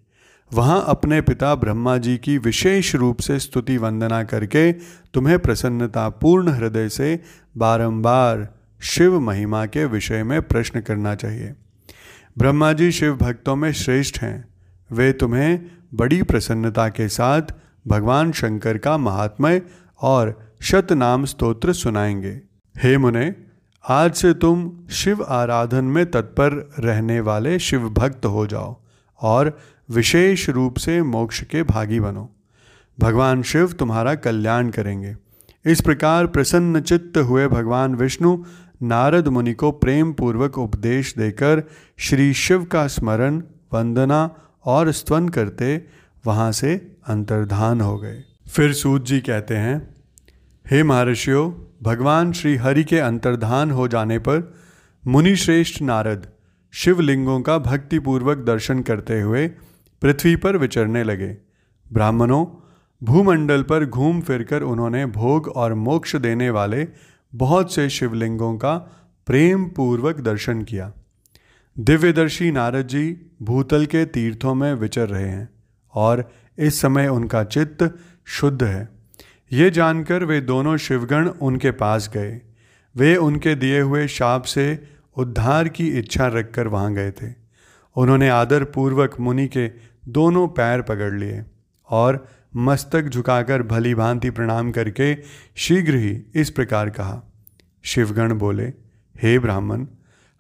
वहाँ 0.54 0.86
अपने 0.88 1.22
पिता 1.22 1.56
ब्रह्मा 1.56 1.98
जी 1.98 2.18
की 2.18 2.38
विशेष 2.38 2.96
रूप 2.96 3.20
से 3.20 3.40
स्तुति 3.40 3.78
वंदना 3.78 4.24
करके 4.24 4.72
तुम्हें 5.14 5.40
प्रसन्नता 5.40 6.10
पूर्ण 6.10 6.50
हृदय 6.50 6.90
से 6.90 7.24
बारंबार 7.58 8.56
शिव 8.82 9.20
महिमा 9.20 9.66
के 9.66 9.86
विषय 9.86 10.24
में 10.24 10.42
प्रश्न 10.42 10.82
करना 10.82 11.16
चाहिए। 11.16 11.54
ब्रह्मा 12.38 12.74
जी 12.74 12.92
शिव 12.92 13.16
भक्तों 13.16 13.56
में 13.56 13.74
श्रेष्ठ 13.74 14.20
हैं। 14.20 14.48
वे 14.92 15.14
तुम्हें 15.14 15.60
बड़ी 15.94 16.24
प्रसन्नता 16.24 16.90
के 16.90 17.10
साथ 17.10 17.42
भगवान 17.88 18.32
शंकर 18.32 18.78
का 18.78 18.98
महात्मय 18.98 19.62
और 20.02 20.47
शतनाम 20.62 21.26
स्तोत्र 21.26 21.74
सुनाएँगे। 21.74 22.42
हे 22.78 22.98
मुने, 22.98 23.36
आज 23.90 24.14
से 24.14 24.34
तुम 24.34 24.72
शिव 24.92 25.24
आराधन 25.24 25.86
में 25.86 26.12
तत्पर 26.12 26.70
रहने 26.80 27.20
वाले 27.20 27.60
शिव 27.60 27.90
भक्त 27.90 28.26
हो 28.26 28.48
जाओ 28.48 28.82
और 29.22 29.60
विशेष 29.90 30.50
रूप 30.50 30.78
से 30.78 31.02
मोक्ष 31.02 31.44
के 31.44 31.64
भागी 31.64 32.00
बनो। 32.00 32.36
भगवान 33.00 33.44
शिव 33.44 33.72
तुम्हारा 33.72 34.16
कल्याण 34.16 34.70
करेंगे। 34.70 35.16
इस 35.66 35.82
प्रकार 35.82 36.28
प्रसन्न 36.28 36.82
चित्त 36.82 37.18
हुए 37.18 37.48
भगवान 37.48 37.96
विष्णु 37.96 38.44
नारद 38.84 39.28
मुनि 39.28 39.54
को 39.54 39.72
प्रेम 39.72 40.14
पूर्वक 40.14 40.58
उपदेश 40.58 41.16
देकर 41.18 41.64
श्री 41.98 42.34
शिव 42.34 42.66
का 42.66 42.88
स्मरण, 42.88 43.44
वंदना 43.74 44.36
और 44.66 44.92
स्तवन 44.92 45.30
करते 45.30 45.88
वहाँ 46.26 46.52
से 46.52 46.98
अंतर्धान 47.08 47.82
हो 47.82 47.98
गए। 47.98 48.24
फिर 48.50 48.74
सूत 48.74 49.06
जी 49.06 49.20
कहते 49.20 49.56
हैं 49.56 49.97
हे 50.72 50.84
महर्षियों, 50.84 51.52
भगवान 51.84 52.32
श्री 52.32 52.56
हरि 52.56 52.84
के 52.84 53.00
अंतर्धान 53.00 53.72
हो 53.72 53.88
जाने 53.88 54.20
पर 54.20 54.54
मुनि 55.08 55.36
श्रेष्ठ 55.36 55.82
नारद 55.82 56.28
शिवलिंगों 56.72 57.42
का 57.42 57.58
भक्तिपूर्वक 57.58 58.38
दर्शन 58.38 58.82
करते 58.82 59.22
हुए 59.22 59.48
पृथ्वी 60.02 60.36
पर 60.36 60.58
विचरने 60.58 61.04
लगे। 61.04 61.38
ब्राह्मणों, 61.94 62.46
भूमंडल 63.04 63.64
पर 63.64 63.86
घूम 63.86 64.22
फिरकर 64.22 64.62
उन्होंने 64.62 65.06
भोग 65.06 65.48
और 65.48 65.74
मोक्ष 65.74 66.16
देने 66.16 66.50
वाले 66.50 66.88
बहुत 67.36 67.74
से 67.74 67.90
शिवलिंगों 67.90 68.58
का 68.58 68.78
प्रेम 69.28 69.66
पूर्वक 69.66 70.20
दर्शन 70.20 70.62
किया। 70.62 70.94
दिव्यदर्शी 71.80 72.52
नारद 72.52 72.88
जी 72.88 73.22
भूतल 73.42 73.86
के 73.86 74.06
तीर्थों 74.06 74.56
में 74.56 74.74
विचर 74.74 75.08
रहे 75.10 75.30
हैं 75.30 75.50
और 75.96 76.32
इस 76.58 76.82
समय 76.82 77.08
उनका 77.08 77.44
चित्त 77.44 77.98
शुद्ध 78.26 78.64
है। 78.64 78.97
ये 79.52 79.70
जानकर 79.70 80.24
वे 80.24 80.42
दोनों 80.42 80.78
शिवगण 80.78 81.28
उनके 81.28 81.72
पास 81.72 82.10
गए। 82.14 82.42
वे 82.96 83.16
उनके 83.16 83.56
दिए 83.56 83.80
हुए 83.82 84.08
शाप 84.08 84.44
से 84.44 84.88
उद्धार 85.18 85.68
की 85.68 85.88
इच्छा 85.88 86.28
रखकर 86.28 86.68
वहाँ 86.68 86.94
गए 86.94 87.12
थे। 87.12 87.34
उन्होंने 87.96 88.30
आदर 88.30 88.64
पूर्वक 88.64 89.20
मुनि 89.20 89.48
के 89.48 89.72
दोनों 90.08 90.48
पैर 90.48 90.82
पकड़ 90.82 91.14
लिए 91.14 91.44
और 91.90 92.28
मस्तक 92.56 93.04
झुकाकर 93.04 93.64
भली 93.64 93.96
भांति 93.96 94.30
प्रणाम 94.30 94.72
करके 94.72 95.18
शीघ्र 95.56 95.96
ही 95.96 96.22
इस 96.36 96.50
प्रकार 96.50 96.90
कहा। 96.90 97.22
शिवगण 97.84 98.34
बोले, 98.34 98.68
हे 99.22 99.40
ब्राह्मण, 99.40 99.86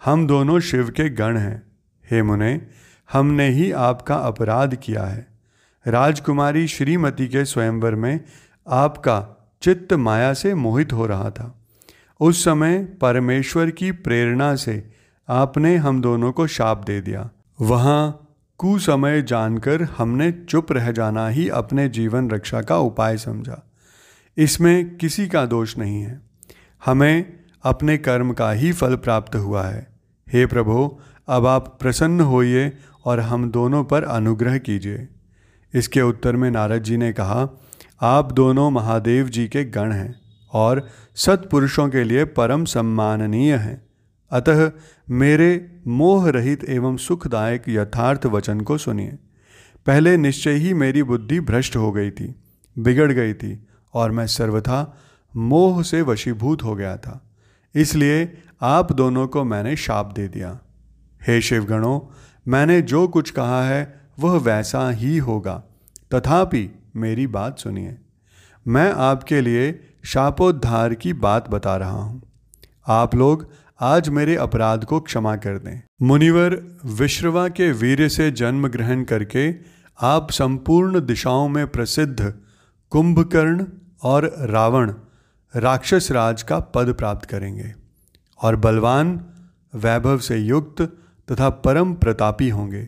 हम 0.05 0.27
दोनों 0.27 0.59
शिव 0.59 0.89
के 0.89 1.09
गण 1.09 1.37
हैं। 1.37 1.63
हे 2.11 2.21
मुने, 2.21 2.61
हमने 3.11 3.49
ही 3.49 3.71
आपका 3.71 4.15
अपराध 4.15 4.75
किया 4.75 5.03
है। 5.03 5.27
राजकुमारी 5.87 6.67
श्रीमती 6.67 7.27
के 7.27 7.45
स्वयंवर 7.45 7.95
में 7.95 8.19
आपका 8.69 9.49
चित्त 9.61 9.93
माया 9.93 10.33
से 10.33 10.53
मोहित 10.53 10.93
हो 10.93 11.05
रहा 11.05 11.29
था। 11.29 11.59
उस 12.19 12.45
समय 12.45 12.83
परमेश्वर 12.83 13.69
की 13.69 13.91
प्रेरणा 13.91 14.55
से 14.55 14.91
आपने 15.29 15.75
हम 15.75 16.01
दोनों 16.01 16.31
को 16.31 16.47
शाप 16.47 16.83
दे 16.83 17.01
दिया। 17.01 17.29
वहाँ 17.61 18.23
कुसमय 18.57 19.21
जानकर 19.21 19.83
हमने 19.83 20.31
चुप 20.31 20.71
रह 20.71 20.91
जाना 20.91 21.27
ही 21.27 21.49
अपने 21.49 21.89
जीवन 21.89 22.29
रक्षा 22.29 22.61
का 22.61 22.77
उपाय 22.77 23.17
समझा। 23.17 23.63
इसमें 24.37 24.97
किसी 24.97 25.27
का 25.27 25.45
दोष 25.45 25.77
नहीं 25.77 26.01
है। 26.01 26.21
हमें 26.85 27.39
अपने 27.63 27.97
कर्म 27.97 28.33
का 28.33 28.51
ही 28.51 28.71
फल 28.71 28.95
प्राप्त 28.95 29.35
हुआ 29.35 29.63
है। 29.63 29.87
हे 30.33 30.45
प्रभु, 30.45 30.99
अब 31.27 31.47
आप 31.47 31.77
प्रसन्न 31.81 32.21
होइए 32.21 32.77
और 33.05 33.19
हम 33.19 33.51
दोनों 33.51 33.83
पर 33.83 34.03
अनुग्रह 34.03 34.57
कीजिए। 34.57 35.07
इसके 35.73 36.01
उत्तर 36.01 36.35
में 36.35 36.51
नारद 36.51 36.83
जी 36.83 36.97
ने 36.97 37.13
कहा 37.13 37.49
आप 38.01 38.31
दोनों 38.31 38.71
महादेव 38.71 39.29
जी 39.29 39.47
के 39.47 39.63
गण 39.63 39.91
हैं 39.91 40.15
और 40.53 40.87
सत्पुरुषों 41.15 41.89
के 41.89 42.03
लिए 42.03 42.25
परम 42.25 42.65
सम्माननीय 42.65 43.55
हैं। 43.55 43.87
अतः 44.31 44.71
मेरे 45.09 45.81
मोह 45.87 46.29
रहित 46.29 46.69
एवं 46.69 46.97
सुखदायक 46.97 47.63
यथार्थ 47.69 48.25
वचन 48.25 48.61
को 48.61 48.77
सुनिए। 48.77 49.17
पहले 49.85 50.17
निश्चय 50.17 50.51
ही 50.51 50.73
मेरी 50.73 51.03
बुद्धि 51.03 51.39
भ्रष्ट 51.39 51.75
हो 51.75 51.91
गई 51.91 52.11
थी, 52.11 52.35
बिगड़ 52.79 53.11
गई 53.11 53.33
थी 53.33 53.67
और 53.93 54.11
मैं 54.11 54.27
सर्वथा 54.27 54.97
मोह 55.35 55.83
से 55.83 56.01
वशीभूत 56.01 56.63
हो 56.63 56.75
गया 56.75 56.97
था। 56.97 57.21
इसलिए 57.75 58.37
आप 58.61 58.91
दोनों 58.91 59.27
को 59.27 59.43
मैंने 59.43 59.75
शाप 59.75 60.13
दे 60.13 60.27
दिया। 60.27 60.59
हे 61.27 61.41
शिवगणों, 61.41 62.13
मैंने 62.47 62.81
जो 62.81 63.07
कुछ 63.07 63.29
कहा 63.29 63.63
है, 63.63 64.01
वह 64.19 64.39
वैसा 64.39 64.89
ही 64.89 65.17
होगा। 65.17 65.63
तथापि 66.13 66.71
मेरी 66.97 67.27
बात 67.27 67.59
सुनिए। 67.59 67.97
मैं 68.67 68.91
आपके 68.91 69.41
लिए 69.41 69.79
शापोद्धार 70.05 70.93
की 70.93 71.13
बात 71.13 71.49
बता 71.49 71.77
रहा 71.77 72.01
हूँ। 72.01 72.21
आप 72.87 73.15
लोग 73.15 73.49
आज 73.79 74.09
मेरे 74.09 74.35
अपराध 74.35 74.85
को 74.85 74.99
क्षमा 74.99 75.35
कर 75.35 75.57
दें। 75.57 75.81
मुनिवर 76.01 76.61
विश्रवा 76.85 77.47
के 77.47 77.71
वीर 77.71 78.07
से 78.07 78.31
जन्म 78.31 78.67
ग्रहण 78.67 79.03
करके 79.03 79.53
आप 79.99 80.31
संपूर्ण 80.31 80.99
दिशाओं 80.99 81.49
में 81.49 81.67
प्रसिद्ध 81.67 82.33
कुंभकर्ण 82.89 83.65
और 84.03 84.35
रावण 84.39 84.93
राक्षस 85.55 86.07
राज 86.11 86.43
का 86.43 86.59
पद 86.59 86.93
प्राप्त 86.93 87.29
करेंगे 87.29 87.73
और 88.41 88.55
बलवान, 88.55 89.25
वैभव 89.75 90.17
से 90.17 90.37
युक्त 90.37 90.81
तथा 91.31 91.49
परम 91.49 91.93
प्रतापी 91.93 92.49
होंगे। 92.49 92.87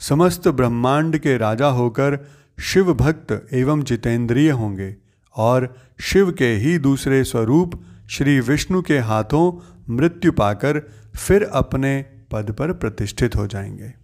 समस्त 0.00 0.48
ब्रह्मांड 0.48 1.18
के 1.18 1.36
राजा 1.36 1.66
होकर 1.66 2.18
शिव 2.60 2.94
भक्त 2.94 3.48
एवं 3.52 3.82
जितेंद्रिय 3.82 4.50
होंगे 4.50 4.96
और 5.36 5.76
शिव 6.00 6.32
के 6.32 6.54
ही 6.54 6.78
दूसरे 6.78 7.24
स्वरूप 7.24 7.82
श्री 8.10 8.40
विष्णु 8.40 8.82
के 8.82 8.98
हाथों 8.98 9.72
मृत्यु 9.94 10.32
पाकर 10.32 10.82
फिर 11.16 11.44
अपने 11.44 12.04
पद 12.30 12.52
पर 12.52 12.72
प्रतिष्ठित 12.72 13.36
हो 13.36 13.46
जाएँगे। 13.46 13.94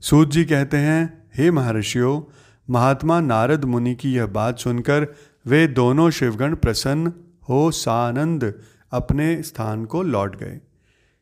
सूत 0.00 0.30
जी 0.30 0.44
कहते 0.44 0.76
हैं, 0.76 1.22
हे 1.36 1.50
महर्षियों, 1.50 2.32
महात्मा 2.70 3.20
नारद 3.20 3.64
मुनि 3.64 3.94
की 3.94 4.12
यह 4.12 4.26
बात 4.26 4.58
सुनकर 4.58 5.14
वे 5.46 5.66
दोनों 5.66 6.10
शिवगण 6.10 6.54
प्रसन्न 6.54 7.12
हो 7.48 7.70
सानंद 7.70 8.54
अपने 8.92 9.42
स्थान 9.42 9.84
को 9.84 10.02
लौट 10.02 10.36
गए। 10.36 10.60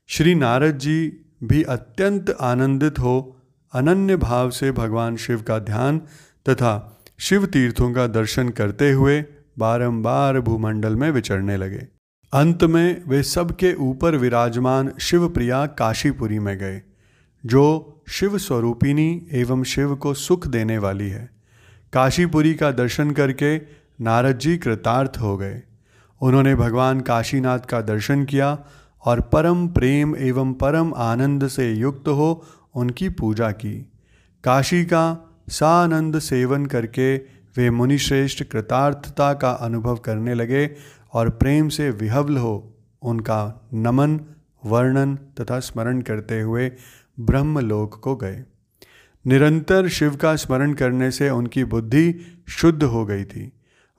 श्री 0.06 0.34
नारद 0.34 0.78
जी 0.78 1.20
भी 1.44 1.62
अत्यंत 1.62 2.30
आनंदित 2.40 2.98
हो, 2.98 3.32
अनन्य 3.72 4.16
भाव 4.16 4.50
से 4.50 4.72
भगवान 4.72 5.16
शिव 5.16 5.42
का 5.42 5.58
ध्यान 5.58 6.00
तथा 6.48 7.02
शिव 7.18 7.46
तीर्थों 7.46 7.92
का 7.92 8.06
दर्शन 8.06 8.48
करते 8.48 8.92
हुए 8.92 9.24
बारंबार 9.58 10.40
भूमंडल 10.40 10.96
में 10.96 11.10
विचरने 11.10 11.56
लगे। 11.56 11.86
अंत 12.32 12.64
में 12.64 13.02
वे 13.08 13.22
सबके 13.22 13.74
ऊपर 13.74 14.16
विराजमान 14.16 14.92
शिव 15.00 15.28
प्रिया 15.28 15.66
काशीपुरी 15.66 16.38
में 16.38 16.58
गए, 16.58 16.82
जो 17.46 18.02
शिव 18.08 18.38
स्वरूपिणी 18.38 19.26
एवं 19.32 19.62
शिव 19.64 19.94
को 19.96 20.14
सुख 20.14 20.46
देने 20.46 20.78
वाली 20.78 21.08
है। 21.08 21.30
काशीपुरी 21.92 22.54
का 22.54 22.70
दर्शन 22.70 23.10
करके 23.10 23.56
नारद 24.00 24.38
जी 24.38 24.56
कृतार्थ 24.56 25.18
हो 25.20 25.36
गए। 25.36 25.62
उन्होंने 26.20 26.54
भगवान 26.54 27.00
काशीनाथ 27.00 27.58
का 27.58 27.80
दर्शन 27.80 28.24
किया 28.24 28.58
और 29.04 29.20
परम 29.20 29.68
प्रेम 29.68 30.16
एवं 30.16 30.52
परम 30.54 30.94
आनंद 30.94 31.48
से 31.48 31.72
युक्त 31.72 32.08
हो 32.08 32.44
उनकी 32.74 33.08
पूजा 33.08 33.50
की। 33.50 33.92
काशी 34.44 34.84
का 34.84 35.25
सानंद 35.48 36.18
सेवन 36.18 36.66
करके 36.66 37.16
वे 37.56 37.70
मुनिश्रेष्ठ 37.70 38.44
कृतार्थता 38.44 39.32
का 39.32 39.50
अनुभव 39.50 39.96
करने 39.96 40.34
लगे 40.34 40.70
और 41.12 41.30
प्रेम 41.30 41.68
से 41.68 41.90
विहवल 41.90 42.36
हो 42.36 42.74
उनका 43.02 43.68
नमन, 43.74 44.20
वर्णन 44.64 45.16
तथा 45.16 45.60
स्मरण 45.60 46.00
करते 46.00 46.40
हुए 46.40 46.72
ब्रह्मलोक 47.20 48.00
को 48.00 48.16
गए। 48.16 48.44
निरंतर 49.26 49.88
शिव 49.88 50.16
का 50.16 50.36
स्मरण 50.36 50.72
करने 50.72 51.10
से 51.10 51.30
उनकी 51.30 51.64
बुद्धि 51.64 52.14
शुद्ध 52.48 52.82
हो 52.82 53.06
गई 53.06 53.24
थी। 53.24 53.52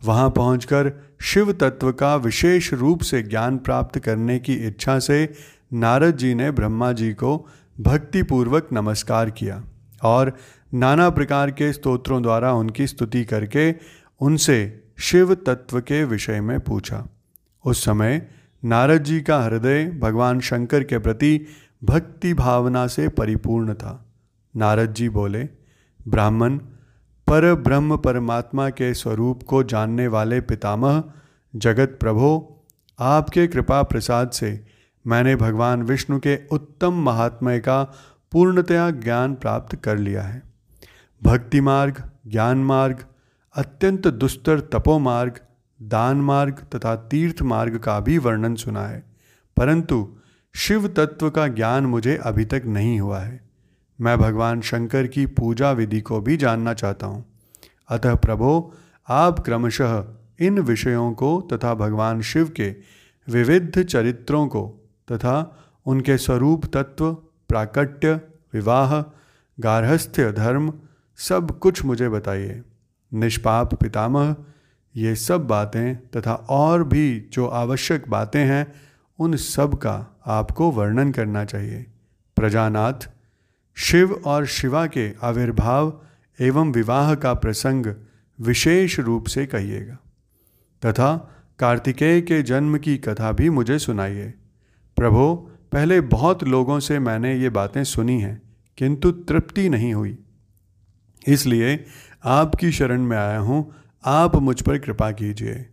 वहाँ 0.06 0.30
पहुंचकर 0.30 0.92
शिव 1.22 1.52
तत्व 1.52 1.92
का 1.92 2.16
विशेष 2.16 2.74
रूप 2.74 3.02
से 3.02 3.22
ज्ञान 3.22 3.58
प्राप्त 3.58 4.00
करने 4.00 4.40
की 4.40 4.54
इच्छा 4.54 5.00
से 5.00 5.34
नारद 5.74 6.18
जी 6.18 6.36
ने 6.36 6.52
ब्रह्मा 6.52 6.92
जी 6.92 7.14
को 7.14 7.48
भक्तिपूर्वक 7.80 8.70
नमस्कार 8.74 9.30
किया 9.30 9.64
और 10.04 10.38
नाना 10.74 11.10
प्रकार 11.10 11.52
के 11.52 11.74
स्तोत्रों 11.74 12.24
द्वारा 12.24 12.54
उनकी 12.54 12.88
स्तुति 12.88 13.26
करके 13.26 13.76
उनसे 14.20 14.84
शिव 15.00 15.36
तत्व 15.36 15.80
के 15.80 16.04
विषय 16.04 16.42
में 16.42 16.60
पूछा। 16.60 17.08
उस 17.66 17.86
समय 17.86 18.28
नारद 18.66 19.04
जी 19.04 19.22
का 19.22 19.44
हृदय 19.44 19.86
भगवान 19.86 20.40
शंकर 20.40 20.84
के 20.84 21.00
प्रति 21.00 21.46
भक्ति 21.84 22.34
भावना 22.34 22.88
से 22.88 23.08
परिपूर्ण 23.08 23.74
था। 23.74 24.06
नारद 24.56 24.94
जी 24.94 25.10
बोले, 25.10 25.50
ब्राह्मण, 26.08 26.58
पर 27.28 27.56
ब्रह्म 27.56 27.98
परमात्मा 27.98 28.70
के 28.70 28.94
स्वरूप 28.94 29.44
को 29.44 29.64
जानने 29.64 30.08
वाले 30.08 30.42
पितामह, 30.42 31.04
जगत 31.56 31.98
प्रभो, 32.00 32.64
आपके 33.00 33.48
कृपा 33.48 33.84
प्रसाद 33.84 34.30
से 34.30 34.66
मैंने 35.08 35.36
भगवान 35.36 35.84
विष्णु 35.84 36.20
के 36.20 36.40
उत्तम 36.52 36.94
महात्मय 36.94 37.60
का 37.60 37.84
पूर्णतया 38.32 38.90
ज्ञान 38.90 39.36
प्राप्त 39.36 39.76
कर 39.76 39.98
लिया 39.98 40.22
है। 40.22 40.47
भक्ति 41.24 41.62
मार्ग, 41.62 42.10
ज्ञान 42.28 42.58
मार्ग, 42.58 43.06
अत्यंत 43.56 44.08
दुस्तर 44.08 44.60
तपो 44.60 45.00
मार्ग, 45.00 45.40
दान 45.82 46.18
मार्ग 46.18 46.54
तथा 46.54 46.96
तीर्थ 46.96 47.42
मार्ग 47.42 47.78
का 47.78 48.00
भी 48.00 48.18
वर्णन 48.18 48.56
सुना 48.56 48.88
है। 48.88 49.04
परंतु 49.58 50.18
शिव 50.56 50.88
तत्व 50.88 51.30
का 51.30 51.48
ज्ञान 51.48 51.86
मुझे 51.86 52.18
अभी 52.18 52.46
तक 52.46 52.62
नहीं 52.66 53.00
हुआ 53.00 53.20
है। 53.20 53.50
मैं 54.02 54.18
भगवान 54.18 54.62
शंकर 54.62 55.08
की 55.08 55.26
पूजा 55.26 55.72
विधि 55.72 56.02
को 56.02 56.22
भी 56.22 56.38
जानना 56.38 56.74
चाहता 56.74 57.08
हूँ। 57.08 57.26
अतः 57.90 58.16
प्रभो, 58.16 58.74
आप 59.10 59.40
क्रमशः 59.40 60.08
इन 60.40 60.60
विषयों 60.60 61.14
को 61.14 61.50
तथा 61.54 61.74
भगवान 61.74 62.22
शिव 62.22 62.50
के 62.50 62.76
विविध 63.30 63.84
चरित्रों 63.84 64.48
को 64.48 64.90
तथा 65.12 65.58
उनके 65.86 66.18
स्वरूप 66.18 66.66
तत्व, 66.66 67.14
प्राकट्य, 67.50 68.22
विवाह, 68.54 69.02
गार्हस्थ्य 69.60 70.32
धर्म 70.32 70.74
सब 71.18 71.60
कुछ 71.60 71.86
मुझे 71.86 72.10
बताइए। 72.10 72.62
निष्पाप 73.14 73.76
पितामह, 73.76 74.36
ये 74.96 75.16
सब 75.16 75.48
बातें 75.48 75.96
तथा 75.96 76.34
और 76.34 76.84
भी 76.84 77.30
जो 77.32 77.48
आवश्यक 77.48 78.08
बातें 78.08 78.46
हैं, 78.46 78.74
उन 79.20 79.36
सब 79.36 79.76
का 79.76 80.20
आपको 80.26 80.72
वर्णन 80.72 81.12
करना 81.12 81.46
चाहिए। 81.46 81.86
प्रजानाथ, 82.36 83.10
शिव 83.76 84.14
और 84.26 84.46
शिवा 84.46 84.88
के 84.88 85.14
आविर्भाव 85.24 86.02
एवं 86.40 86.72
विवाह 86.72 87.16
का 87.16 87.34
प्रसंग 87.34 87.86
विशेष 88.42 89.00
रूप 89.00 89.28
से 89.28 89.46
कहिएगा। 89.46 89.98
तथा 90.86 91.32
कार्तिकेय 91.60 92.22
के 92.22 92.42
जन्म 92.42 92.78
की 92.78 92.98
कथा 92.98 93.32
भी 93.32 93.50
मुझे 93.50 93.80
सुनाइए। 93.80 94.34
प्रभो, 94.96 95.52
पहले 95.72 96.02
बहुत 96.02 96.44
लोगों 96.44 96.80
से 96.80 97.00
मैंने 97.00 97.36
ये 97.36 97.50
बातें 97.50 97.84
सुनी 97.84 98.22
हैं, 98.22 98.42
किंतु 98.78 99.12
तृप्ति 99.12 99.70
नहीं 99.70 99.94
हुई। 99.94 100.18
इसलिए 101.28 101.84
आपकी 102.26 102.72
शरण 102.72 103.02
में 103.02 103.18
आया 103.18 103.40
हूँ, 103.40 103.76
आप 104.06 104.36
मुझ 104.36 104.62
पर 104.62 104.78
कृपा 104.78 105.12
कीजिए। 105.12 105.66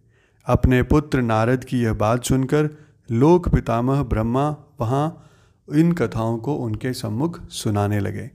अपने 0.46 0.82
पुत्र 0.82 1.22
नारद 1.22 1.64
की 1.64 1.82
यह 1.82 1.92
बात 1.92 2.24
सुनकर 2.24 2.68
लोक 3.10 3.48
पितामह 3.48 4.02
ब्रह्मा 4.02 4.48
वहाँ 4.80 5.30
इन 5.68 5.92
कथाओं 5.92 6.38
को 6.38 6.54
उनके 6.54 6.92
सम्मुख 6.92 7.40
सुनाने 7.48 8.00
लगे। 8.00 8.30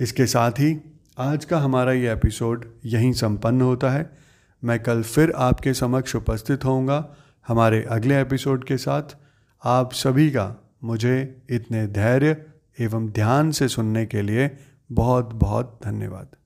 इसके 0.00 0.26
साथ 0.26 0.50
ही 0.50 0.76
आज 1.18 1.44
का 1.44 1.58
हमारा 1.58 1.92
ये 1.92 2.12
एपिसोड 2.12 2.64
यहीं 2.84 3.12
संपन्न 3.12 3.60
होता 3.60 3.90
है। 3.90 4.10
मैं 4.62 4.78
कल 4.82 5.02
फिर 5.02 5.32
आपके 5.36 5.74
समक्ष 5.74 6.16
उपस्थित 6.16 6.64
होऊँगा 6.64 7.04
हमारे 7.48 7.82
अगले 7.82 8.20
एपिसोड 8.20 8.64
के 8.64 8.76
साथ। 8.76 9.16
आप 9.64 9.92
सभी 9.92 10.30
का 10.30 10.54
मुझे 10.84 11.42
इतने 11.50 11.86
धैर्य 11.86 12.36
एवं 12.80 13.08
ध्यान 13.08 13.50
से 13.50 13.68
सुनने 13.68 14.04
के 14.06 14.22
लिए 14.22 14.50
बहुत 14.92 15.32
बहुत 15.34 15.78
धन्यवाद। 15.84 16.36